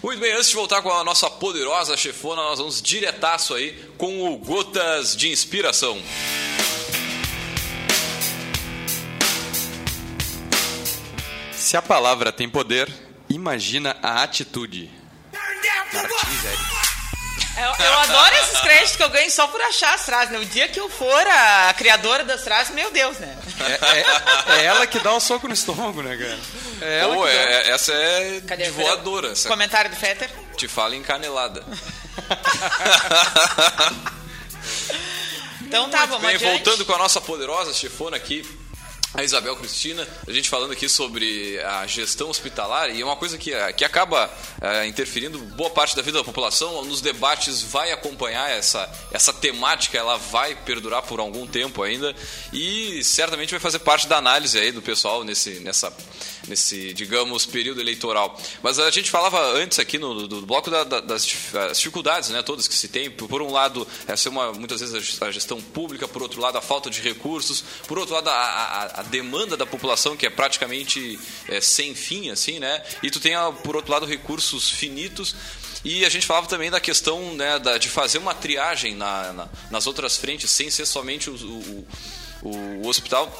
[0.00, 4.32] Muito bem, antes de voltar com a nossa poderosa chefona, nós vamos diretaço aí com
[4.32, 6.00] o Gotas de Inspiração.
[11.64, 12.92] Se a palavra tem poder,
[13.26, 14.90] imagina a atitude.
[15.92, 16.62] Martins, Eric.
[17.56, 20.30] Eu, eu adoro esses créditos que eu ganho só por achar as frases.
[20.32, 20.38] Né?
[20.40, 23.34] O dia que eu for a criadora das frases, meu Deus, né?
[23.60, 23.72] É,
[24.56, 26.38] é- é ela que dá um soco no estômago, né, cara?
[26.82, 27.34] É ela Pô, que dá.
[27.40, 28.64] é- essa é Cadê?
[28.64, 29.28] de voadora.
[29.32, 30.28] Essa Comentário do Fetter.
[30.56, 31.64] te fala em canelada.
[35.66, 36.52] Então tá, vamos bem, adiante.
[36.64, 38.46] voltando com a nossa poderosa chefona aqui,
[39.14, 43.38] a Isabel Cristina, a gente falando aqui sobre a gestão hospitalar e é uma coisa
[43.38, 44.28] que, eh, que acaba
[44.60, 49.96] eh, interferindo boa parte da vida da população, nos debates vai acompanhar essa, essa temática,
[49.96, 52.12] ela vai perdurar por algum tempo ainda
[52.52, 55.92] e certamente vai fazer parte da análise aí do pessoal nesse, nessa,
[56.48, 58.36] nesse digamos, período eleitoral.
[58.64, 62.30] Mas a gente falava antes aqui no, do bloco da- da- das dif- as dificuldades,
[62.30, 63.08] né, todas que se tem.
[63.08, 66.58] Por, por um lado, essa é uma, muitas vezes a gestão pública, por outro lado,
[66.58, 70.30] a falta de recursos, por outro lado, a, a- a demanda da população, que é
[70.30, 72.82] praticamente é, sem fim, assim, né?
[73.02, 75.34] E tu tem, a- por outro lado, recursos finitos.
[75.84, 79.48] E a gente falava também da questão né, da- de fazer uma triagem na- na-
[79.70, 81.86] nas outras frentes, sem ser somente o- o-
[82.42, 82.50] o,
[82.84, 83.30] o hospital.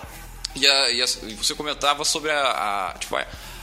[0.54, 3.16] E, a- e a- você comentava sobre a, a, tipo,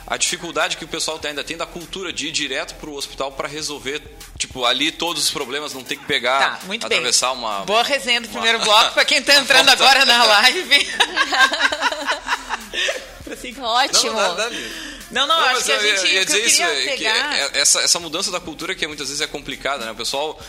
[0.07, 3.31] a, dificuldade que o pessoal ainda tem da cultura de ir direto para o hospital
[3.31, 4.01] para resolver,
[4.41, 6.97] tipo, ali todos os problemas, não tem que pegar, Tá, muito bem.
[6.97, 7.59] atravessar uma...
[7.65, 10.87] Boa resenha do primeiro bloco para quem tá entrando agora na live.
[13.61, 14.13] Ótimo.
[14.13, 14.55] Não, dá- dá-
[15.11, 16.97] Não, não, acho que a ia- gente ia o que eu dizer isso, é que
[17.03, 17.35] pegar.
[17.37, 19.91] é- essa, essa mudança da cultura que muitas vezes é complicada, né?
[19.91, 20.39] O pessoal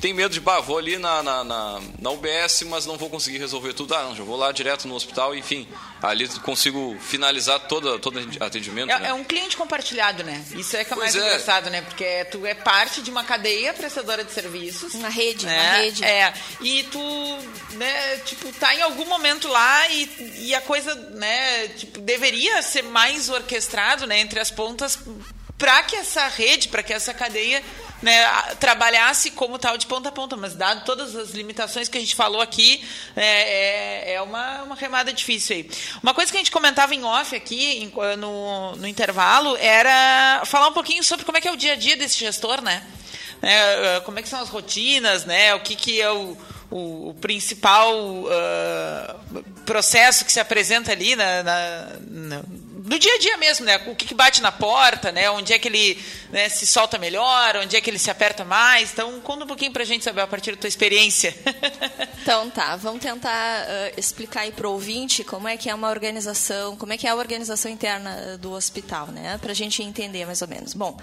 [0.00, 3.38] tem medo de, bah, vou ali na, na, na, na UBS, mas não vou conseguir
[3.38, 3.94] resolver tudo.
[3.94, 5.68] Ah, não, já vou lá direto no hospital, enfim,
[6.02, 8.86] ali consigo finalizar todo, todo atendimento.
[8.88, 9.00] né?
[9.04, 10.42] É, é um cliente compartilhado, né?
[10.52, 11.26] Isso é que é mais Pois é.
[11.26, 11.82] engraçado, né?
[11.82, 14.94] Porque tu é parte de uma cadeia prestadora de serviços.
[14.94, 15.60] Uma rede, né?
[15.60, 16.04] uma rede.
[16.04, 16.32] É.
[16.60, 17.38] E tu,
[17.76, 22.82] né, tipo, tá em algum momento lá e, e a coisa, né, tipo, deveria ser
[22.82, 24.98] mais orquestrado, né, entre as pontas
[25.60, 27.62] para que essa rede, para que essa cadeia
[28.02, 28.24] né,
[28.58, 32.14] trabalhasse como tal de ponta a ponta, mas dado todas as limitações que a gente
[32.14, 32.82] falou aqui,
[33.14, 35.70] é, é, é uma, uma remada difícil aí.
[36.02, 40.68] Uma coisa que a gente comentava em off aqui, em- no, no intervalo, era falar
[40.68, 42.82] um pouquinho sobre como é que é o dia a dia desse gestor, né?
[43.42, 45.54] né, uh, como é que são as rotinas, né?
[45.54, 46.36] O que, que é o,
[46.70, 52.42] o, o principal uh, processo que se apresenta ali na, na, na
[52.90, 53.80] no dia a dia mesmo, né?
[53.86, 55.30] O que, que, bate na porta, né?
[55.30, 55.96] Onde é que ele
[56.30, 58.90] né, se solta melhor, onde é que ele se aperta mais.
[58.92, 61.32] Então, conta um pouquinho pra gente, saber a partir da tua experiência.
[62.20, 62.74] então, tá.
[62.74, 66.98] Vamos tentar uh, explicar aí pro ouvinte como é que é uma organização, como é
[66.98, 69.38] que é a organização interna do hospital, né?
[69.40, 70.74] Pra gente entender mais ou menos.
[70.74, 70.98] Bom,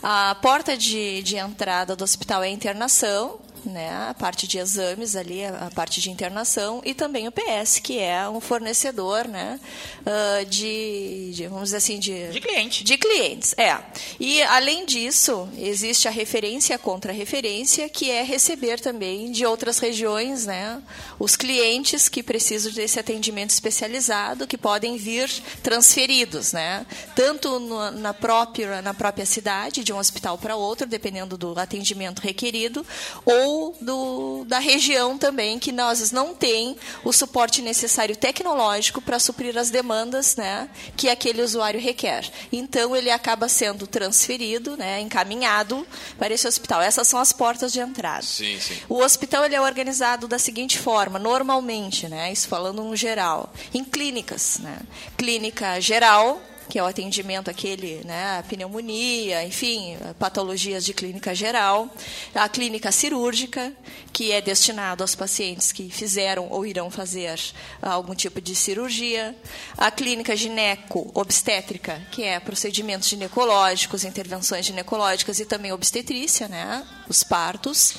[0.00, 5.16] a porta de, de entrada do hospital é a internação, né, a parte de exames
[5.16, 9.58] ali, a parte de internação e também o PS, que é um fornecedor, né,
[10.00, 13.78] uh, de, de, vamos dizer assim, de de cliente, de clientes, é.
[14.18, 20.46] E além disso, existe a referência contra referência, que é receber também de outras regiões,
[20.46, 20.82] né,
[21.18, 25.28] os clientes que precisam desse atendimento especializado, que podem vir
[25.62, 31.36] transferidos, né, tanto no, na própria na própria cidade de um hospital para outro, dependendo
[31.36, 32.84] do atendimento requerido,
[33.24, 39.18] ou ou do, da região também, que nós não tem o suporte necessário tecnológico para
[39.18, 42.30] suprir as demandas né, que aquele usuário requer.
[42.50, 45.86] Então, ele acaba sendo transferido, né, encaminhado
[46.18, 46.80] para esse hospital.
[46.80, 48.22] Essas são as portas de entrada.
[48.22, 48.78] Sim, sim.
[48.88, 53.84] O hospital ele é organizado da seguinte forma, normalmente, né, isso falando no geral, em
[53.84, 54.58] clínicas.
[54.58, 54.78] Né?
[55.16, 56.40] Clínica geral,
[56.72, 61.86] que é o atendimento aquele, né, a pneumonia, enfim, patologias de clínica geral,
[62.34, 63.74] a clínica cirúrgica,
[64.10, 67.38] que é destinado aos pacientes que fizeram ou irão fazer
[67.82, 69.36] algum tipo de cirurgia,
[69.76, 77.96] a clínica gineco-obstétrica, que é procedimentos ginecológicos, intervenções ginecológicas e também obstetrícia, né, os partos,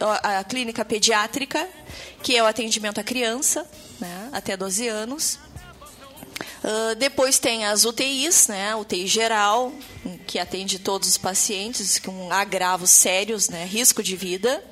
[0.00, 1.64] a clínica pediátrica,
[2.24, 3.64] que é o atendimento à criança,
[4.00, 5.38] né, até 12 anos,
[6.62, 9.72] Uh, depois tem as UTIs, né, UTI geral,
[10.26, 14.62] que atende todos os pacientes com agravos sérios, né, risco de vida.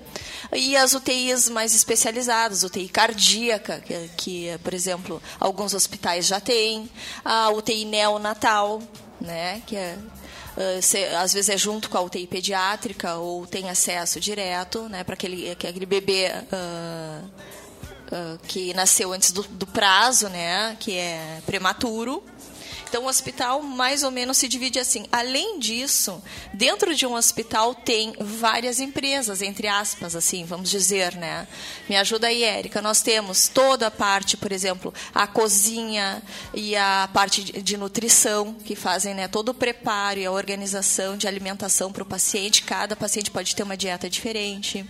[0.52, 6.90] E as UTIs mais especializadas, UTI cardíaca, que, que por exemplo, alguns hospitais já têm,
[7.24, 8.82] a UTI neonatal,
[9.20, 9.96] né, que é,
[10.80, 15.14] se, às vezes é junto com a UTI pediátrica ou tem acesso direto, né, para
[15.14, 17.30] aquele, aquele bebê uh,
[18.06, 22.22] uh, que nasceu antes do, do prazo, né, que é prematuro.
[22.88, 25.06] Então, o hospital mais ou menos se divide assim.
[25.10, 26.22] Além disso,
[26.54, 31.48] dentro de um hospital tem várias empresas, entre aspas, assim, vamos dizer, né?
[31.88, 32.80] Me ajuda aí, Érica.
[32.80, 36.22] Nós temos toda a parte, por exemplo, a cozinha
[36.54, 41.26] e a parte de nutrição, que fazem né, todo o preparo e a organização de
[41.26, 42.62] alimentação para o paciente.
[42.62, 44.86] Cada paciente pode ter uma dieta diferente.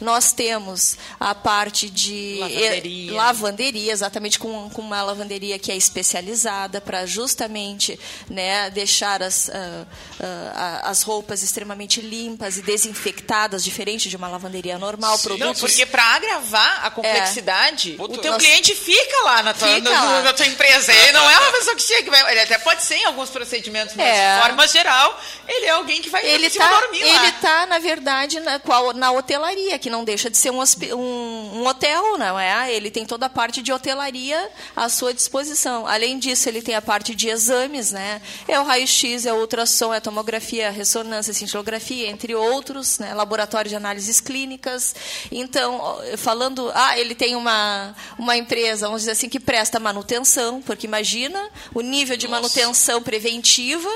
[0.00, 6.80] Nós temos a parte de lavanderia, lavanderia exatamente com, com uma lavanderia que é especializada
[6.80, 14.08] para justamente justamente né, deixar as, uh, uh, as roupas extremamente limpas e desinfectadas, diferente
[14.08, 15.18] de uma lavanderia normal.
[15.18, 15.62] Sim, produtos...
[15.62, 18.02] Não, porque para agravar a complexidade, é.
[18.02, 18.42] o teu Nós...
[18.42, 20.22] cliente fica lá na tua, fica na, lá.
[20.22, 20.92] na tua empresa.
[20.92, 24.06] Ele não é uma pessoa que chega, ele até pode ser em alguns procedimentos, mas
[24.06, 24.36] é.
[24.36, 27.16] de forma geral, ele é alguém que vai ele tá, dormir lá.
[27.16, 28.60] Ele está, na verdade, na,
[28.94, 30.62] na hotelaria, que não deixa de ser um,
[30.94, 32.72] um, um hotel, não é?
[32.72, 35.86] Ele tem toda a parte de hotelaria à sua disposição.
[35.86, 38.22] Além disso, ele tem a parte de de exames, né?
[38.46, 42.98] É o raio-x, é o ultrassom, é a tomografia, a ressonância, a cintilografia, entre outros,
[42.98, 43.12] né?
[43.14, 44.94] Laboratório de análises clínicas.
[45.30, 50.86] Então, falando, ah, ele tem uma, uma empresa, vamos dizer assim, que presta manutenção, porque
[50.86, 52.42] imagina o nível de Nossa.
[52.42, 53.90] manutenção preventiva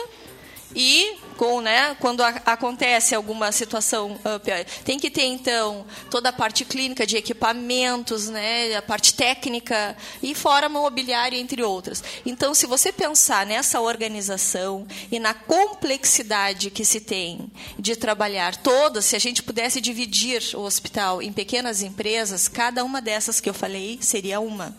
[0.74, 6.32] e com, né, quando a, acontece alguma situação uh, tem que ter então toda a
[6.32, 12.04] parte clínica de equipamentos, né, a parte técnica e fora mobiliário entre outras.
[12.26, 19.06] Então, se você pensar nessa organização e na complexidade que se tem de trabalhar todas,
[19.06, 23.54] se a gente pudesse dividir o hospital em pequenas empresas, cada uma dessas que eu
[23.54, 24.76] falei seria uma.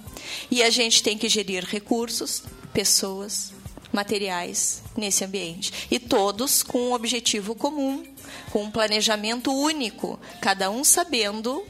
[0.49, 3.51] E a gente tem que gerir recursos, pessoas,
[3.91, 5.88] materiais nesse ambiente.
[5.89, 8.04] E todos com um objetivo comum,
[8.51, 11.63] com um planejamento único, cada um sabendo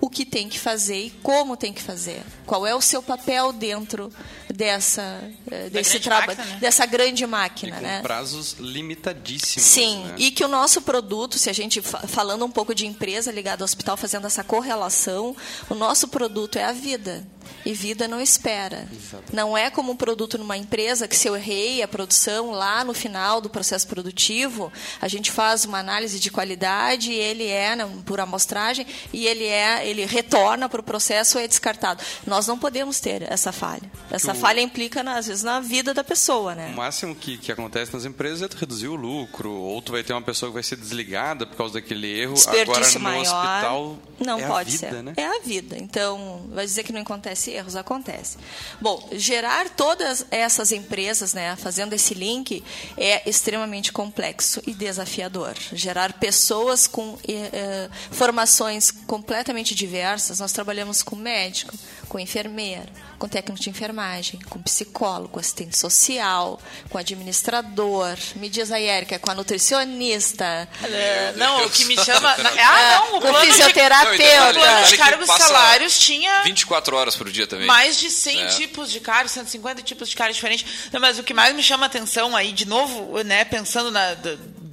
[0.00, 2.22] o que tem que fazer e como tem que fazer.
[2.44, 4.12] Qual é o seu papel dentro
[4.52, 6.58] dessa eh, desse trabalho, né?
[6.60, 8.02] dessa grande máquina, e com né?
[8.02, 9.66] prazos limitadíssimos.
[9.66, 10.14] Sim, né?
[10.18, 13.64] e que o nosso produto, se a gente falando um pouco de empresa ligada ao
[13.64, 15.34] hospital, fazendo essa correlação,
[15.70, 17.26] o nosso produto é a vida.
[17.64, 18.86] E vida não espera.
[19.32, 22.92] Não é como um produto numa empresa que se eu errei a produção lá no
[22.92, 27.74] final do processo produtivo, a gente faz uma análise de qualidade, ele é
[28.04, 32.02] por amostragem e ele é, ele retorna para o processo e é descartado.
[32.26, 33.90] Nós não podemos ter essa falha.
[34.10, 36.70] Essa falha implica às vezes na vida da pessoa, né?
[36.72, 40.02] O máximo que, que acontece nas empresas é tu reduzir o lucro, ou tu vai
[40.02, 42.34] ter uma pessoa que vai ser desligada por causa daquele erro.
[42.46, 43.20] Agora no maior.
[43.22, 45.02] hospital Não é pode a vida, ser.
[45.02, 45.12] né?
[45.16, 45.76] É a vida.
[45.78, 48.36] Então, vai dizer que não acontece erros, acontece.
[48.80, 52.62] Bom, gerar todas essas empresas, né, fazendo esse link,
[52.96, 55.54] é extremamente complexo e desafiador.
[55.72, 60.40] Gerar pessoas com eh, eh, formações completamente diversas.
[60.40, 61.76] Nós trabalhamos com médico,
[62.14, 62.86] com enfermeiro,
[63.18, 68.16] com técnico de enfermagem, com psicólogo, assistente social, com administrador.
[68.36, 70.68] Me diz a Érica, com a nutricionista.
[70.84, 72.30] É, não, o que me chama.
[72.32, 74.50] Ah, não, o Com plano de, fisioterapeuta.
[74.50, 77.66] o plano de cargos salários tinha 24 horas por dia também.
[77.66, 78.46] mais de 100 É.
[78.46, 80.64] tipos de cargos, 150 tipos de cargos diferentes.
[80.92, 84.14] Não, mas o que mais me chama a atenção aí, de novo, né, pensando na-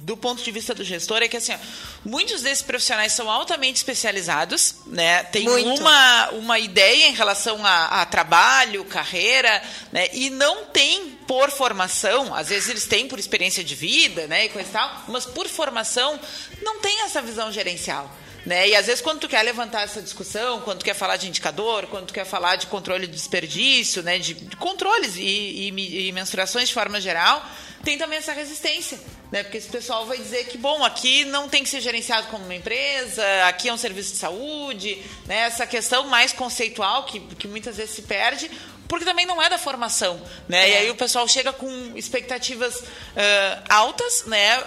[0.02, 1.58] do, ponto de vista do gestor, é que assim, ó,
[2.04, 5.22] muitos desses profissionais são altamente especializados, né?
[5.24, 5.80] Tem Muito.
[5.80, 10.08] uma, uma ideia em relação a, a trabalho, carreira, né?
[10.12, 14.48] E não tem por formação, às vezes eles têm por experiência de vida, né, e
[14.48, 16.18] coisa e tal, mas por formação
[16.62, 18.10] não tem essa visão gerencial.
[18.44, 18.70] Né?
[18.70, 21.86] E às vezes quando tu quer levantar essa discussão, quando tu quer falar de indicador,
[21.86, 24.18] quando tu quer falar de controle de desperdício, né?
[24.18, 27.44] de, de controles e, e e mensurações de forma geral,
[27.84, 28.98] tem também essa resistência.
[29.32, 29.42] Né?
[29.42, 32.54] Porque esse pessoal vai dizer que, bom, aqui não tem que ser gerenciado como uma
[32.54, 35.38] empresa, aqui é um serviço de saúde, né?
[35.38, 38.50] essa questão mais conceitual que, que muitas vezes se perde,
[38.86, 40.20] porque também não é da formação.
[40.46, 40.68] Né?
[40.68, 42.84] E aí o pessoal chega com expectativas
[43.16, 44.62] ah, altas, né?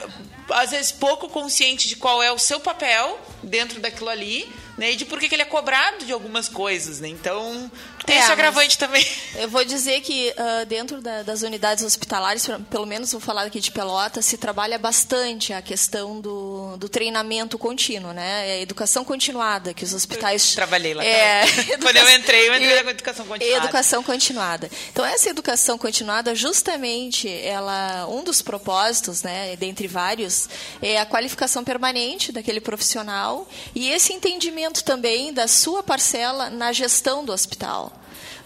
[0.50, 4.92] às vezes pouco consciente de qual é o seu papel dentro daquilo ali, né?
[4.92, 7.08] E de por que que ele é cobrado de algumas coisas, né?
[7.08, 7.72] Então,
[8.06, 9.06] tem É, esse agravante também.
[9.36, 13.60] Eu vou dizer que ah, dentro da- das unidades hospitalares, pelo menos vou falar aqui
[13.60, 18.50] de Pelotas, se trabalha bastante a questão do, do treinamento contínuo, né?
[18.50, 21.78] É a educação continuada que os hospitais Trabalhei lá É, também.
[21.82, 23.64] Quando eu entrei, eu entrei na educação continuada.
[23.66, 24.70] Educação continuada.
[24.92, 30.48] Então essa educação continuada, justamente, ela um dos propósitos, né, dentre vários,
[30.82, 37.24] é a qualificação permanente daquele profissional e esse entendimento também da sua parcela na gestão
[37.26, 37.92] do hospital.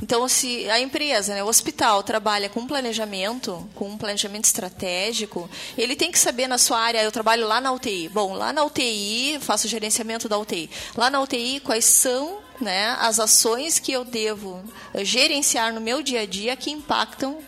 [0.02, 5.95] Então, se a empresa, né, o hospital, trabalha com planejamento, com um planejamento estratégico, ele
[5.95, 8.08] tem que saber na sua área, eu trabalho lá na UTI.
[8.08, 10.70] Bom, lá na UTI, faço o gerenciamento da UTI.
[10.95, 14.62] Lá na UTI, quais são né, as ações que eu devo
[14.95, 17.39] gerenciar no meu dia a dia que impactam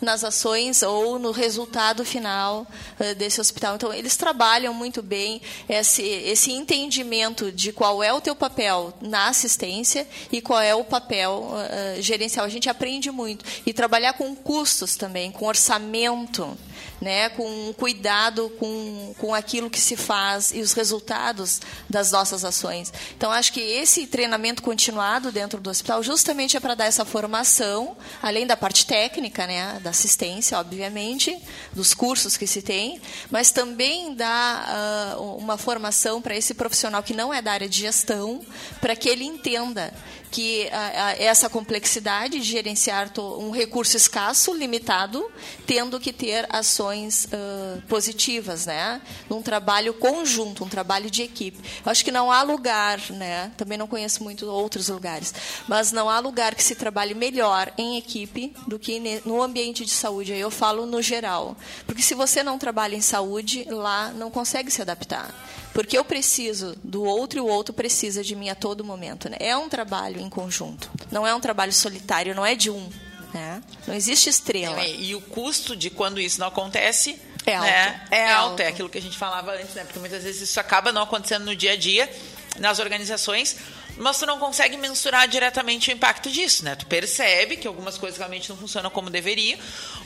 [0.00, 2.66] nas ações ou no resultado final
[2.98, 3.76] eh, desse hospital.
[3.76, 9.28] Então, eles trabalham muito bem esse, esse entendimento de qual é o teu papel na
[9.28, 12.46] assistência e qual é o papel eh, gerencial.
[12.46, 13.44] A gente aprende muito.
[13.66, 16.56] E trabalhar com custos também, com orçamento,
[17.00, 22.92] né, com cuidado com, com aquilo que se faz e os resultados das nossas ações.
[23.16, 27.96] Então, acho que esse treinamento continuado dentro do hospital justamente é para dar essa formação,
[28.22, 31.36] além da parte técnica, né, da assistência, obviamente,
[31.72, 33.00] dos cursos que se tem,
[33.30, 37.80] mas também dá ah, uma formação para esse profissional que não é da área de
[37.80, 38.40] gestão,
[38.80, 39.92] para que ele entenda
[40.30, 45.30] que ah, ah, essa complexidade de gerenciar um recurso escasso, limitado,
[45.66, 49.00] tendo que ter ações ah, positivas, né?
[49.28, 51.58] Num trabalho conjunto, um trabalho de equipe.
[51.84, 53.50] Eu acho que não há lugar, né?
[53.56, 55.34] Também não conheço muito outros lugares,
[55.66, 59.90] mas não há lugar que se trabalhe melhor em equipe do que no ambiente de
[59.90, 60.32] saúde.
[60.32, 61.56] Aí eu falo no geral,
[61.86, 65.34] porque se você não trabalha em saúde, lá não consegue se adaptar.
[65.72, 69.28] Porque eu preciso do outro e o outro precisa de mim a todo momento.
[69.28, 69.36] Né?
[69.40, 70.90] É um trabalho em conjunto.
[71.10, 72.90] Não é um trabalho solitário, não é de um.
[73.32, 73.62] Né?
[73.86, 74.84] Não existe estrela.
[74.84, 77.16] E, e o custo de quando isso não acontece
[77.46, 77.66] É alto.
[77.66, 78.50] né, é, É alto.
[78.50, 78.60] alto.
[78.62, 79.84] É aquilo que a gente falava antes, né?
[79.84, 82.10] Porque muitas vezes isso acaba não acontecendo no dia a dia,
[82.58, 83.56] nas organizações,
[83.96, 86.74] mas tu não consegue mensurar diretamente o impacto disso, né?
[86.74, 89.58] Tu percebe que algumas coisas realmente não funcionam como deveriam,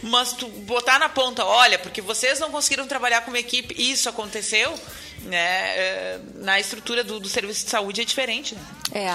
[0.03, 4.79] mas tu botar na ponta, olha, porque vocês não conseguiram trabalhar como equipe, isso aconteceu,
[5.25, 5.39] né?
[5.39, 8.63] é, Na estrutura do, do serviço de saúde é diferente, né?
[8.93, 9.09] É,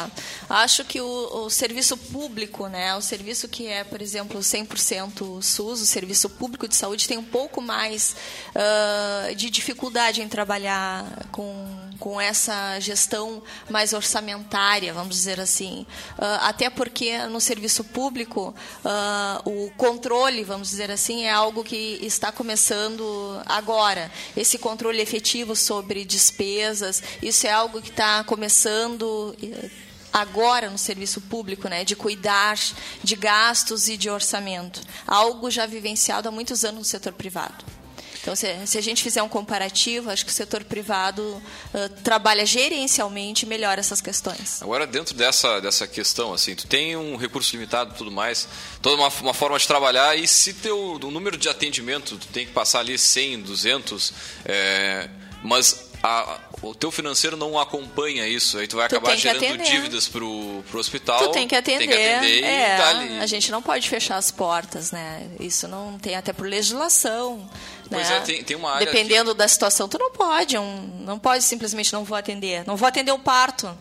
[0.49, 5.81] acho que o, o serviço público, né, o serviço que é, por exemplo, 100% SUS,
[5.81, 8.15] o serviço público de saúde, tem um pouco mais
[8.53, 15.85] ah, de dificuldade em trabalhar com, com essa gestão mais orçamentária, vamos dizer assim.
[16.17, 21.99] Ah, até porque no serviço público, ah, o controle, vamos dizer assim, é algo que
[22.01, 24.11] está começando agora.
[24.35, 29.69] Esse controle efetivo sobre despesas, isso é algo que está começando eh,
[30.11, 32.57] agora no serviço público, né, de cuidar
[33.03, 37.78] de gastos e de orçamento, algo já vivenciado há muitos anos no setor privado.
[38.21, 42.45] Então, se, se a gente fizer um comparativo, acho que o setor privado uh, trabalha
[42.45, 44.61] gerencialmente melhora essas questões.
[44.61, 48.47] Agora, dentro dessa, dessa questão, assim, tu tem um recurso limitado e tudo mais,
[48.81, 52.45] toda uma, uma forma de trabalhar, e se teu o número de atendimento, tu tem
[52.45, 54.13] que passar ali 100, 200,
[54.45, 55.09] é,
[55.43, 59.63] mas a, o teu financeiro não acompanha isso, aí tu vai Tu acabar gerando atender.
[59.63, 61.19] dívidas pro, pro hospital.
[61.19, 61.79] Tu tem que atender.
[61.79, 63.19] Tem que atender é, dá-lhe.
[63.19, 65.27] a gente não pode fechar as portas, né?
[65.39, 67.49] Isso não tem até por legislação.
[67.89, 68.17] Pois né?
[68.17, 71.91] é, tem- tem uma área Dependendo da situação, tu não pode, um, não pode simplesmente
[71.91, 72.63] não vou atender.
[72.65, 73.75] Não vou atender o parto.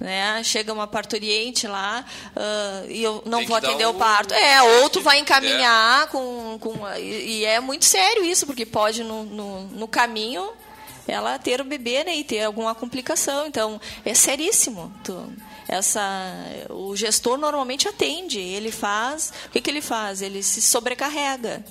[0.00, 0.42] Né?
[0.44, 2.04] Chega uma parturiente lá
[2.36, 4.34] ah, e eu não vou atender o o- parto.
[4.34, 5.22] É, ou tu vai der.
[5.22, 6.58] encaminhar com.
[6.60, 10.50] com e, e é muito sério isso, porque pode no, no, no caminho
[11.06, 13.46] ela ter o bebê né, e ter alguma complicação.
[13.46, 14.92] Então, é seríssimo.
[15.04, 15.32] Tu-
[15.66, 16.00] essa,
[16.68, 19.32] o gestor normalmente atende, ele faz.
[19.46, 20.20] O que, que ele faz?
[20.20, 21.64] Ele se sobrecarrega.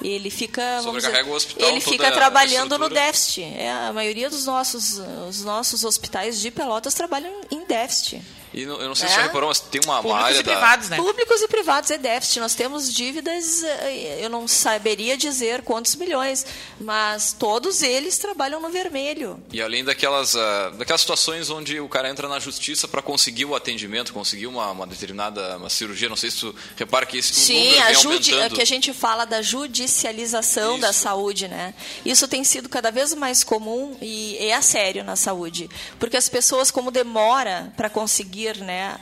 [0.00, 3.42] Ele fica, Sobrecarrega dizer, o hospital, ele fica trabalhando no déficit.
[3.42, 8.22] É, a maioria dos nossos, os nossos hospitais de Pelotas trabalham em déficit.
[8.54, 9.08] E não- eu não sei É?
[9.10, 10.52] se você reparou, mas tem uma, Públicos área e da.
[10.52, 10.96] privados, né?
[10.96, 12.40] Públicos e privados é déficit.
[12.40, 16.46] Nós temos dívidas, eh, eu não saberia dizer quantos milhões,
[16.80, 19.42] mas todos eles trabalham no vermelho.
[19.52, 23.54] E além daquelas, ah, daquelas situações onde o cara entra na justiça para conseguir o
[23.54, 27.64] atendimento, conseguir uma, uma determinada uma cirurgia, não sei se tu repara que esse Sim,
[27.64, 28.54] número a vem judi aumentando.
[28.56, 31.74] que a gente fala da judicialização da saúde, né?
[32.04, 35.68] Isso tem sido cada vez mais comum e é sério na saúde,
[35.98, 38.98] porque as pessoas como demora para conseguir, né,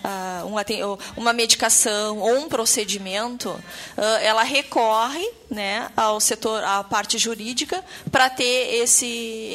[0.58, 3.58] aten- ou uma medicação ou um procedimento,
[3.96, 9.06] ah, ela recorre, né, ao setor, à parte jurídica para ter esse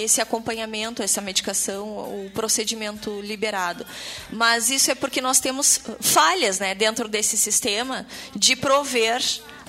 [0.04, 1.88] esse acompanhamento, essa medicação,
[2.26, 3.86] o procedimento liberado.
[4.32, 8.06] Mas isso é porque nós temos falhas, né, dentro desse sistema
[8.36, 9.22] de prover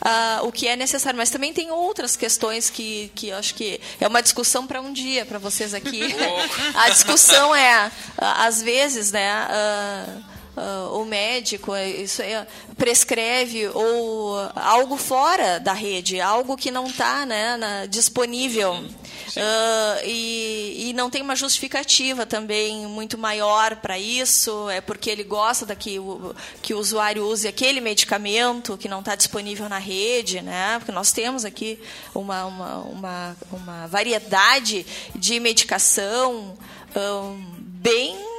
[0.04, 1.16] ah, o que é necessário.
[1.16, 4.92] Mas também tem outras questões que, que eu acho que é uma discussão para um
[4.92, 6.02] dia, para vocês aqui.
[6.74, 12.46] A discussão é, às vezes, né, ah, ah, o médico eh, isso é,
[12.76, 18.84] prescreve ou algo fora da rede, algo que não está né, na- disponível.
[19.36, 25.24] Ah, e, e não tem uma justificativa também muito maior para isso, é porque ele
[25.24, 29.78] gosta da que, o, que o usuário use aquele medicamento que não está disponível na
[29.78, 30.78] rede, né?
[30.78, 31.78] porque nós temos aqui
[32.14, 34.84] uma, uma, uma, uma variedade
[35.14, 36.54] de medicação
[36.94, 38.31] ah, bem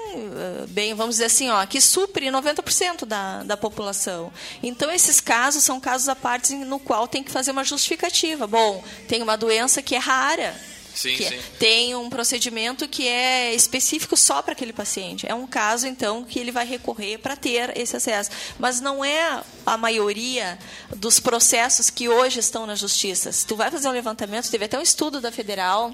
[0.70, 4.32] bem, vamos dizer assim, ó, que supre 90% da, da população.
[4.62, 8.48] Então, esses casos são casos à parte no qual tem que fazer uma justificativa.
[8.48, 10.56] Bom, tem uma doença que é rara,
[10.94, 11.40] Sim, que sim.
[11.58, 15.26] tem um procedimento que é específico só para aquele paciente.
[15.28, 18.30] É um caso, então, que ele vai recorrer para ter esse acesso.
[18.60, 20.58] Mas não é a maioria
[20.96, 23.32] dos processos que hoje estão na justiça.
[23.32, 25.94] Se tu vai fazer um levantamento, teve até um estudo da Federal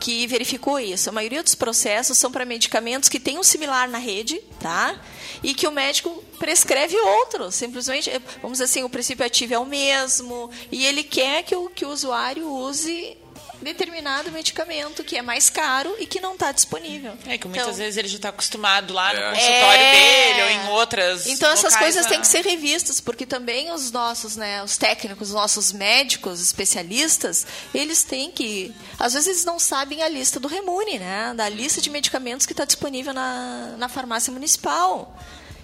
[0.00, 1.08] que verificou isso.
[1.08, 5.00] A maioria dos processos são para medicamentos que têm um similar na rede, tá?
[5.42, 7.52] E que o médico prescreve outro.
[7.52, 11.68] Simplesmente, vamos dizer assim, o princípio ativo é o mesmo e ele quer que o,
[11.68, 13.16] que o usuário use
[13.62, 17.12] determinado medicamento que é mais caro e que não está disponível.
[17.26, 19.30] É que muitas Então- vezes ele já está acostumado lá no É.
[19.30, 19.92] consultório É.
[19.92, 21.26] dele ou em outras.
[21.26, 24.76] Então essas locais coisas na- têm que ser revistas, porque também os nossos, né, os
[24.76, 30.40] técnicos, os nossos médicos, especialistas, eles têm que, às vezes eles não sabem a lista
[30.40, 35.16] do Remune, né, da lista de medicamentos que está disponível na, na farmácia municipal.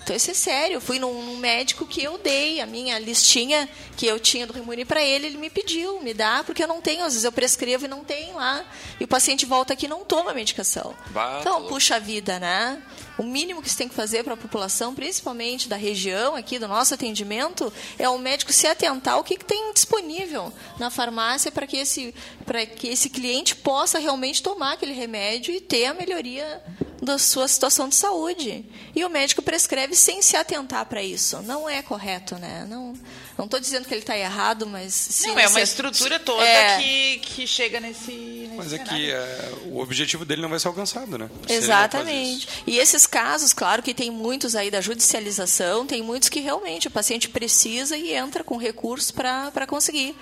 [0.09, 0.77] Então isso é sério.
[0.77, 4.55] Eu fui num, num médico que eu dei a minha listinha que eu tinha do
[4.55, 7.33] Remune para ele, ele me pediu, me dá, porque eu não tenho, às vezes eu
[7.33, 8.65] prescrevo e não tem lá.
[8.99, 10.95] E o paciente volta aqui e não toma a medicação.
[11.43, 12.83] Então, puxa vida, né?
[13.19, 16.67] O mínimo que se tem que fazer para a população, principalmente da região aqui, do
[16.67, 21.67] nosso atendimento, é o médico se atentar ao que, que tem disponível na farmácia para
[21.67, 22.15] que, esse,
[22.47, 26.63] para que esse cliente possa realmente tomar aquele remédio e ter a melhoria
[27.01, 28.65] da sua situação de saúde.
[28.95, 31.41] E o médico prescreve sem se atentar para isso.
[31.43, 32.67] Não é correto, né?
[32.69, 32.95] Não
[33.39, 34.93] não estou dizendo que ele está errado, mas...
[34.93, 36.79] se Não, é uma estrutura toda É.
[36.79, 38.11] que, que chega nesse.
[38.11, 38.99] nesse Mas é cenário.
[38.99, 41.31] que é, o objetivo dele não vai ser alcançado, né?
[41.47, 42.49] Se Exatamente.
[42.67, 46.91] E esses casos, claro que tem muitos aí da judicialização, tem muitos que realmente o
[46.91, 50.17] paciente precisa e entra com recursos para conseguir.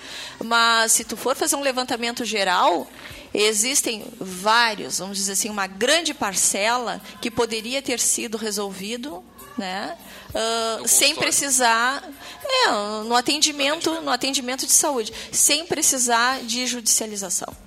[0.45, 2.87] Mas se tu for fazer um levantamento geral,
[3.43, 9.22] existem vários, vamos dizer assim, uma grande parcela que poderia ter sido resolvido,
[9.59, 9.97] né?
[10.80, 12.03] No sem precisar
[12.45, 12.70] é,
[13.05, 17.66] no atendimento no atendimento de saúde sem precisar de judicialização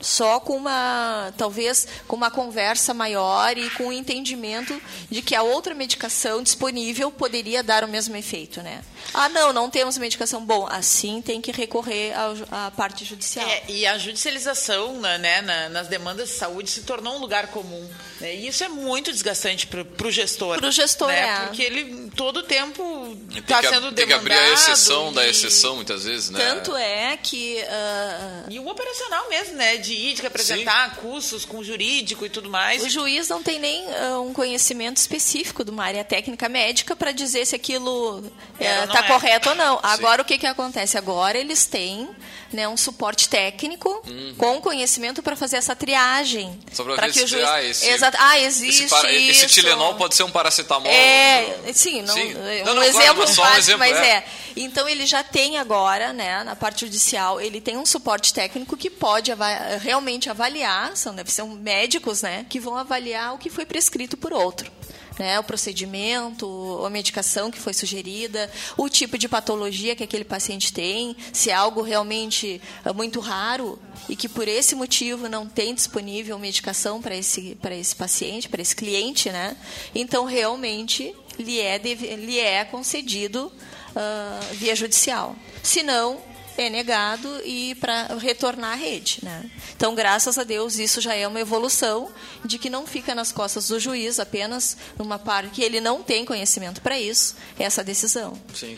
[0.00, 4.80] Só com uma, talvez, com uma conversa maior e com o entendimento
[5.10, 8.82] de que a outra medicação disponível poderia dar o mesmo efeito, né?
[9.12, 10.44] Ah, não, não temos medicação.
[10.44, 12.12] Bom, assim tem que recorrer
[12.50, 13.48] à parte judicial.
[13.48, 17.48] É, e a judicialização né, né, na- nas demandas de saúde se tornou um lugar
[17.48, 17.88] comum.
[18.20, 18.34] né?
[18.34, 20.58] E isso é muito desgastante para o gestor.
[20.58, 21.20] Pro gestor, né?
[21.28, 21.46] é.
[21.46, 25.12] Porque ele todo o tempo Tem está Tá sendo tem que abrir a demandado exceção
[25.12, 26.38] da e- exceção, muitas vezes, né?
[26.38, 27.60] Tanto é que.
[27.62, 29.76] ah, E o operacional mesmo, né?
[29.76, 32.82] De ir, de apresentar cursos com jurídico e tudo mais.
[32.82, 37.12] O juiz não tem nem ah, um conhecimento específico de uma área técnica médica para
[37.12, 38.24] dizer se aquilo
[38.58, 39.02] É, está é.
[39.02, 39.78] correto ou não.
[39.82, 40.96] Agora, o que, que acontece?
[40.98, 42.08] Agora eles têm
[42.52, 44.02] né, um suporte técnico
[44.36, 46.46] com conhecimento para fazer essa triagem.
[46.48, 46.58] Uhum.
[46.72, 47.44] Só ver que se o juiz...
[47.44, 48.16] ah, esse, Exato.
[48.20, 49.46] Ah, existe esse, para- esse.
[49.48, 50.90] Tilenol pode ser um paracetamol.
[50.90, 52.34] É, sim, não, Sim.
[52.34, 54.08] um Não, não, claro, exemplo mas só um exemplo, mas é.
[54.08, 54.24] é.
[54.56, 58.90] Então ele já tem agora, né, na parte judicial, ele tem um suporte técnico que
[58.90, 59.30] pode
[59.78, 64.16] realmente avaliar, são deve ser um médicos, né, que vão avaliar o que foi prescrito
[64.16, 64.70] por outro.
[65.18, 70.72] Né, o procedimento, a medicação que foi sugerida, o tipo de patologia que aquele paciente
[70.72, 75.74] tem, se é algo realmente eh, muito raro e que por esse motivo não tem
[75.74, 79.56] disponível medicação para esse, para esse paciente, para esse cliente, né?
[79.92, 83.50] Então, realmente, lhe é, lhe é concedido
[83.94, 85.34] ah, via judicial.
[85.60, 86.20] Se não,
[86.58, 89.20] é negado e para retornar à rede.
[89.22, 89.48] Né?
[89.76, 92.10] Então, graças a Deus, isso já é uma evolução
[92.44, 96.24] de que não fica nas costas do juiz apenas numa parte que ele não tem
[96.24, 98.38] conhecimento para isso, essa decisão.
[98.52, 98.76] Sim.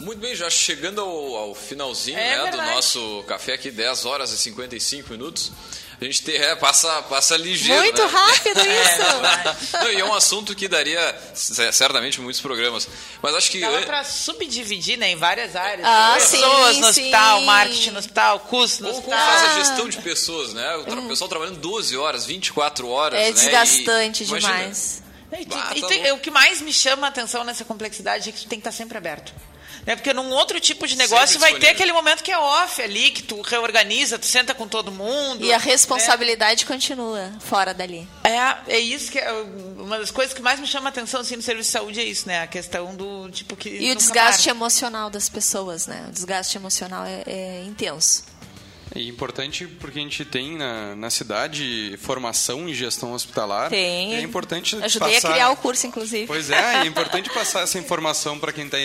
[0.00, 4.32] Muito bem, já chegando ao, ao finalzinho É né, do nosso café aqui, 10 horas
[4.32, 5.52] e 55 minutos.
[6.00, 7.82] A gente tem, é, passa, passa ligeiro.
[7.82, 8.08] Muito né?
[8.10, 9.76] rápido isso!
[9.76, 12.88] Não, e é um assunto que daria certamente muitos programas.
[13.22, 13.60] Mas acho que.
[13.60, 15.86] Dava para subdividir né, em várias áreas.
[15.86, 17.44] Ah, Pessoas sim, no hospital, sim.
[17.44, 19.38] marketing no hospital, custo no Ou como hospital.
[19.40, 20.76] faz a gestão de pessoas, né?
[20.76, 23.18] O tra- pessoal trabalhando 12 horas, 24 horas.
[23.18, 23.28] É né?
[23.28, 25.02] E- desgastante imagina, demais.
[25.38, 26.16] E, tu- Ah, e tá tem- louco.
[26.16, 28.72] o que mais me chama a atenção nessa complexidade é que tu tem que estar
[28.76, 29.32] sempre aberto.
[29.86, 29.96] Né?
[29.96, 33.22] Porque num outro tipo de negócio vai ter aquele momento que é off ali, que
[33.22, 35.44] tu reorganiza, tu senta com todo mundo.
[35.44, 38.08] E a responsabilidade continua fora dali.
[38.24, 39.32] É, é isso que é
[39.78, 42.04] uma das coisas que mais me chama a atenção assim, no serviço de saúde é
[42.04, 42.42] isso, né?
[42.42, 43.68] A questão do tipo que.
[43.68, 44.56] E o desgaste para.
[44.56, 46.04] emocional das pessoas, né?
[46.08, 48.24] O desgaste emocional é, é intenso.
[48.94, 53.70] É importante porque a gente tem na, na cidade formação em gestão hospitalar.
[53.70, 54.14] Tem.
[54.16, 55.28] É importante Ajudei passar...
[55.28, 56.26] a criar o curso, inclusive.
[56.26, 58.78] Pois é, é importante passar essa informação para quem está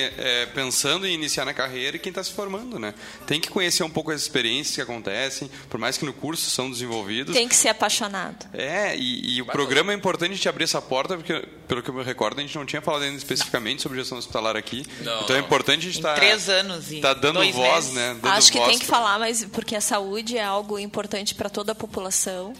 [0.54, 2.94] pensando em iniciar na carreira e quem está se formando, né?
[3.26, 6.70] Tem que conhecer um pouco as experiências que acontecem, por mais que no curso são
[6.70, 7.34] desenvolvidos.
[7.36, 8.46] Tem que ser apaixonado.
[8.54, 11.90] É, e, e o programa é importante a gente abrir essa porta, porque, pelo que
[11.90, 14.86] eu me recordo, a gente não tinha falado ainda especificamente sobre gestão hospitalar aqui.
[15.02, 15.46] Não, então é não.
[15.46, 16.14] importante a gente Em estar.
[16.16, 17.94] três anos e tá dando dois voz, meses.
[17.94, 18.18] né?
[18.22, 21.34] Dando Acho que voz tem que pra- falar, mas porque a saúde é algo importante
[21.34, 22.54] para toda a população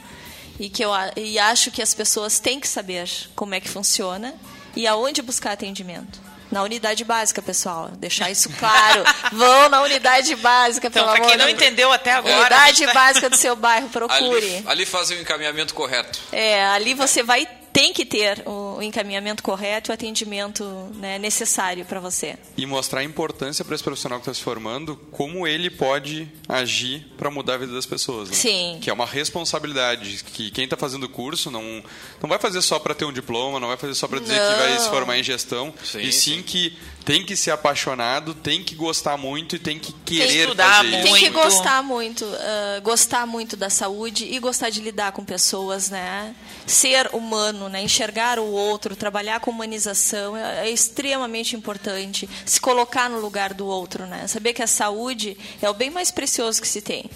[0.60, 4.34] e que eu e acho que as pessoas têm que saber como é que funciona
[4.76, 6.24] e aonde buscar atendimento.
[6.52, 7.90] Na unidade básica, pessoal.
[7.98, 9.04] Deixar isso claro.
[9.34, 12.40] Vão na unidade básica, Então, pelo para amor quem não de- entendeu até agora.
[12.40, 14.58] Unidade tá- básica do seu bairro, procure.
[14.58, 16.20] Ali, ali fazem o encaminhamento correto.
[16.32, 17.46] É, ali você vai
[17.76, 20.64] tem que ter o encaminhamento correto, o atendimento
[20.96, 22.38] né, necessário para você.
[22.56, 27.06] E mostrar a importância para esse profissional que está se formando, como ele pode agir
[27.18, 28.30] para mudar a vida das pessoas.
[28.30, 28.36] Né?
[28.36, 28.78] Sim.
[28.80, 31.84] Que é uma responsabilidade que quem está fazendo o curso não,
[32.22, 34.56] não vai fazer só para ter um diploma, não vai fazer só para dizer que
[34.56, 34.92] vai se Não.
[34.92, 36.44] formar em gestão, Sim, e sim, sim.
[36.44, 40.90] que tem que ser apaixonado, tem que gostar muito e tem que querer estudar fazer
[40.90, 41.06] muito.
[41.06, 41.14] isso.
[41.14, 45.92] Tem que gostar muito, ah, gostar muito da saúde e gostar de lidar com pessoas,
[45.92, 46.36] né?
[46.66, 47.84] Ser humano, né?
[47.84, 52.28] Enxergar o outro, trabalhar com humanização é, é extremamente importante.
[52.44, 54.26] Se colocar no lugar do outro, né?
[54.28, 57.10] Saber que a saúde é o bem mais precioso que se tem.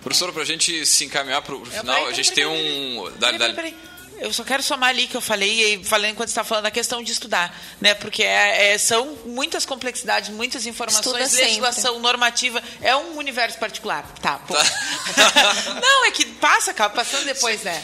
[0.00, 2.98] Professora, para a gente se encaminhar para o final, peraí, a gente peraí, tem peraí,
[2.98, 3.02] um.
[3.02, 3.95] peraí, Dali, peraí, dali.
[4.18, 6.70] Eu só quero somar ali que eu falei, e falei enquanto você está falando, a
[6.70, 7.94] questão de estudar, né?
[7.94, 14.04] Porque é- é- são muitas complexidades, muitas informações, Estuda legislação normativa, é um universo particular.
[14.22, 14.54] Tá, pô.
[15.80, 17.82] Não, é que passa, acaba passando depois, né?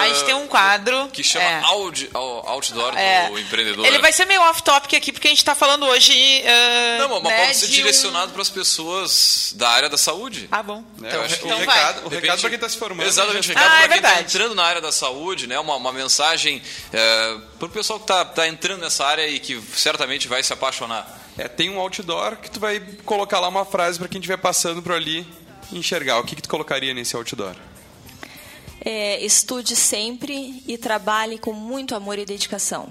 [0.00, 1.08] a gente tem um quadro.
[1.12, 1.60] Que chama é.
[1.64, 3.28] Ao- Outdoor É.
[3.28, 3.84] do empreendedor.
[3.86, 6.12] Ele vai ser meio off-topic aqui, porque a gente está falando hoje.
[6.46, 9.98] ah, Não, mas né, pode ser de um- direcionado para as pessoas da área da
[9.98, 10.48] saúde.
[10.50, 10.84] Ah, bom.
[11.02, 11.76] É, Então, eu acho que então o vai.
[11.76, 13.06] recado, o Depende- recado para quem está se formando.
[13.08, 14.34] Exatamente, já recado Ah, é para quem está verdade.
[14.36, 15.58] entrando na área da saúde, né?
[15.58, 16.62] Uma, uma mensagem
[17.58, 21.20] para o pessoal que está entrando nessa área e que certamente vai se apaixonar.
[21.38, 24.82] É, tem um outdoor que tu vai colocar lá uma frase para quem estiver passando
[24.82, 25.26] por ali
[25.72, 26.18] enxergar.
[26.18, 27.54] O que, que tu colocaria nesse outdoor?
[28.84, 32.90] É, estude sempre e trabalhe com muito amor e dedicação.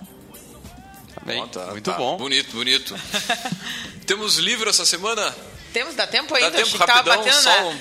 [1.14, 1.42] Tá bem?
[1.42, 2.18] Ó, tá- Muito tá bom.
[2.18, 2.96] Bonito, bonito.
[4.08, 5.36] Temos livro essa semana?
[5.74, 6.58] Temos, dá tempo Dá ainda?
[6.58, 7.78] tempo que tava rapidão, batendo só um-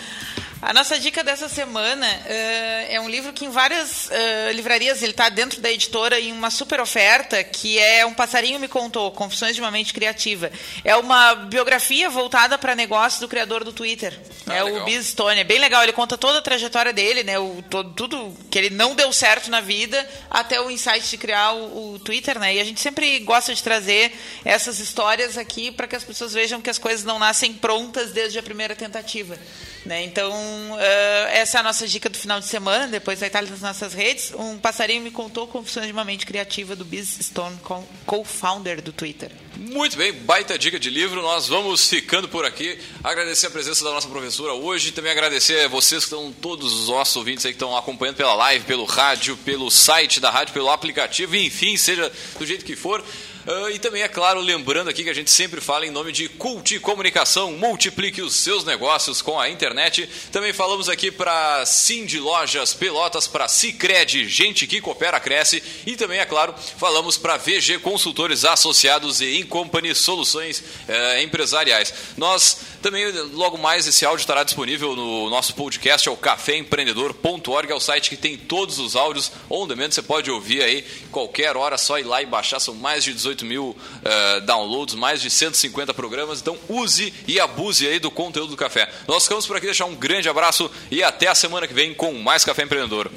[0.63, 5.13] A nossa dica dessa semana uh, é um livro que em várias uh, livrarias ele
[5.13, 9.55] está dentro da editora em uma super oferta, que é Um Passarinho Me Contou, Confissões
[9.55, 10.53] de uma Mente Criativa.
[10.85, 14.83] É uma biografia voltada para negócios do criador do Twitter, ah, é legal.
[14.83, 15.41] o Biz Stone.
[15.41, 18.69] É bem legal, ele conta toda a trajetória dele, né, o, todo, tudo que ele
[18.69, 22.57] não deu certo na vida, até o insight de criar o, o Twitter, né?
[22.57, 24.13] E a gente sempre gosta de trazer
[24.45, 28.39] essas histórias aqui para que as pessoas vejam que as coisas não nascem prontas desde
[28.39, 29.39] a primeira tentativa.
[29.85, 30.05] Né?
[30.05, 33.61] Então, uh, essa é a nossa dica do final de semana, depois vai estar nas
[33.61, 34.33] nossas redes.
[34.37, 37.59] Um passarinho me contou confissões de uma mente criativa do Biz Stone,
[38.07, 39.31] co-founder do Twitter.
[39.57, 41.21] Muito bem, baita dica de livro.
[41.21, 42.79] Nós vamos ficando por aqui.
[43.05, 44.93] Agradecer a presença da nossa professora hoje.
[44.93, 48.35] Também agradecer a vocês que estão, todos os nossos ouvintes aí que estão acompanhando pela
[48.35, 53.05] live, pelo rádio, pelo site da rádio, pelo aplicativo, enfim, seja do jeito que for.
[53.51, 56.29] Uh, e também, é claro, lembrando aqui que a gente sempre fala em nome de
[56.29, 60.09] Culti Comunicação, multiplique os seus negócios com a internet.
[60.31, 65.61] Também falamos aqui para Cindy Lojas Pelotas, para Cicred, gente que coopera, cresce.
[65.85, 71.93] E também, é claro, falamos para VG Consultores Associados e Incompany Soluções uh, Empresariais.
[72.17, 77.75] Nós também, logo mais, esse áudio estará disponível no nosso podcast, é o caféempreendedor.org, é
[77.75, 81.77] o site que tem todos os áudios on demand, você pode ouvir aí qualquer hora,
[81.77, 85.31] só ir lá e baixar, são mais de 18 18 mil uh, downloads, mais de
[85.31, 86.41] 150 programas.
[86.41, 88.91] Então use e abuse aí do conteúdo do café.
[89.09, 92.13] Nós ficamos por aqui, deixar um grande abraço e até a semana que vem com
[92.15, 93.11] mais Café Empreendedor.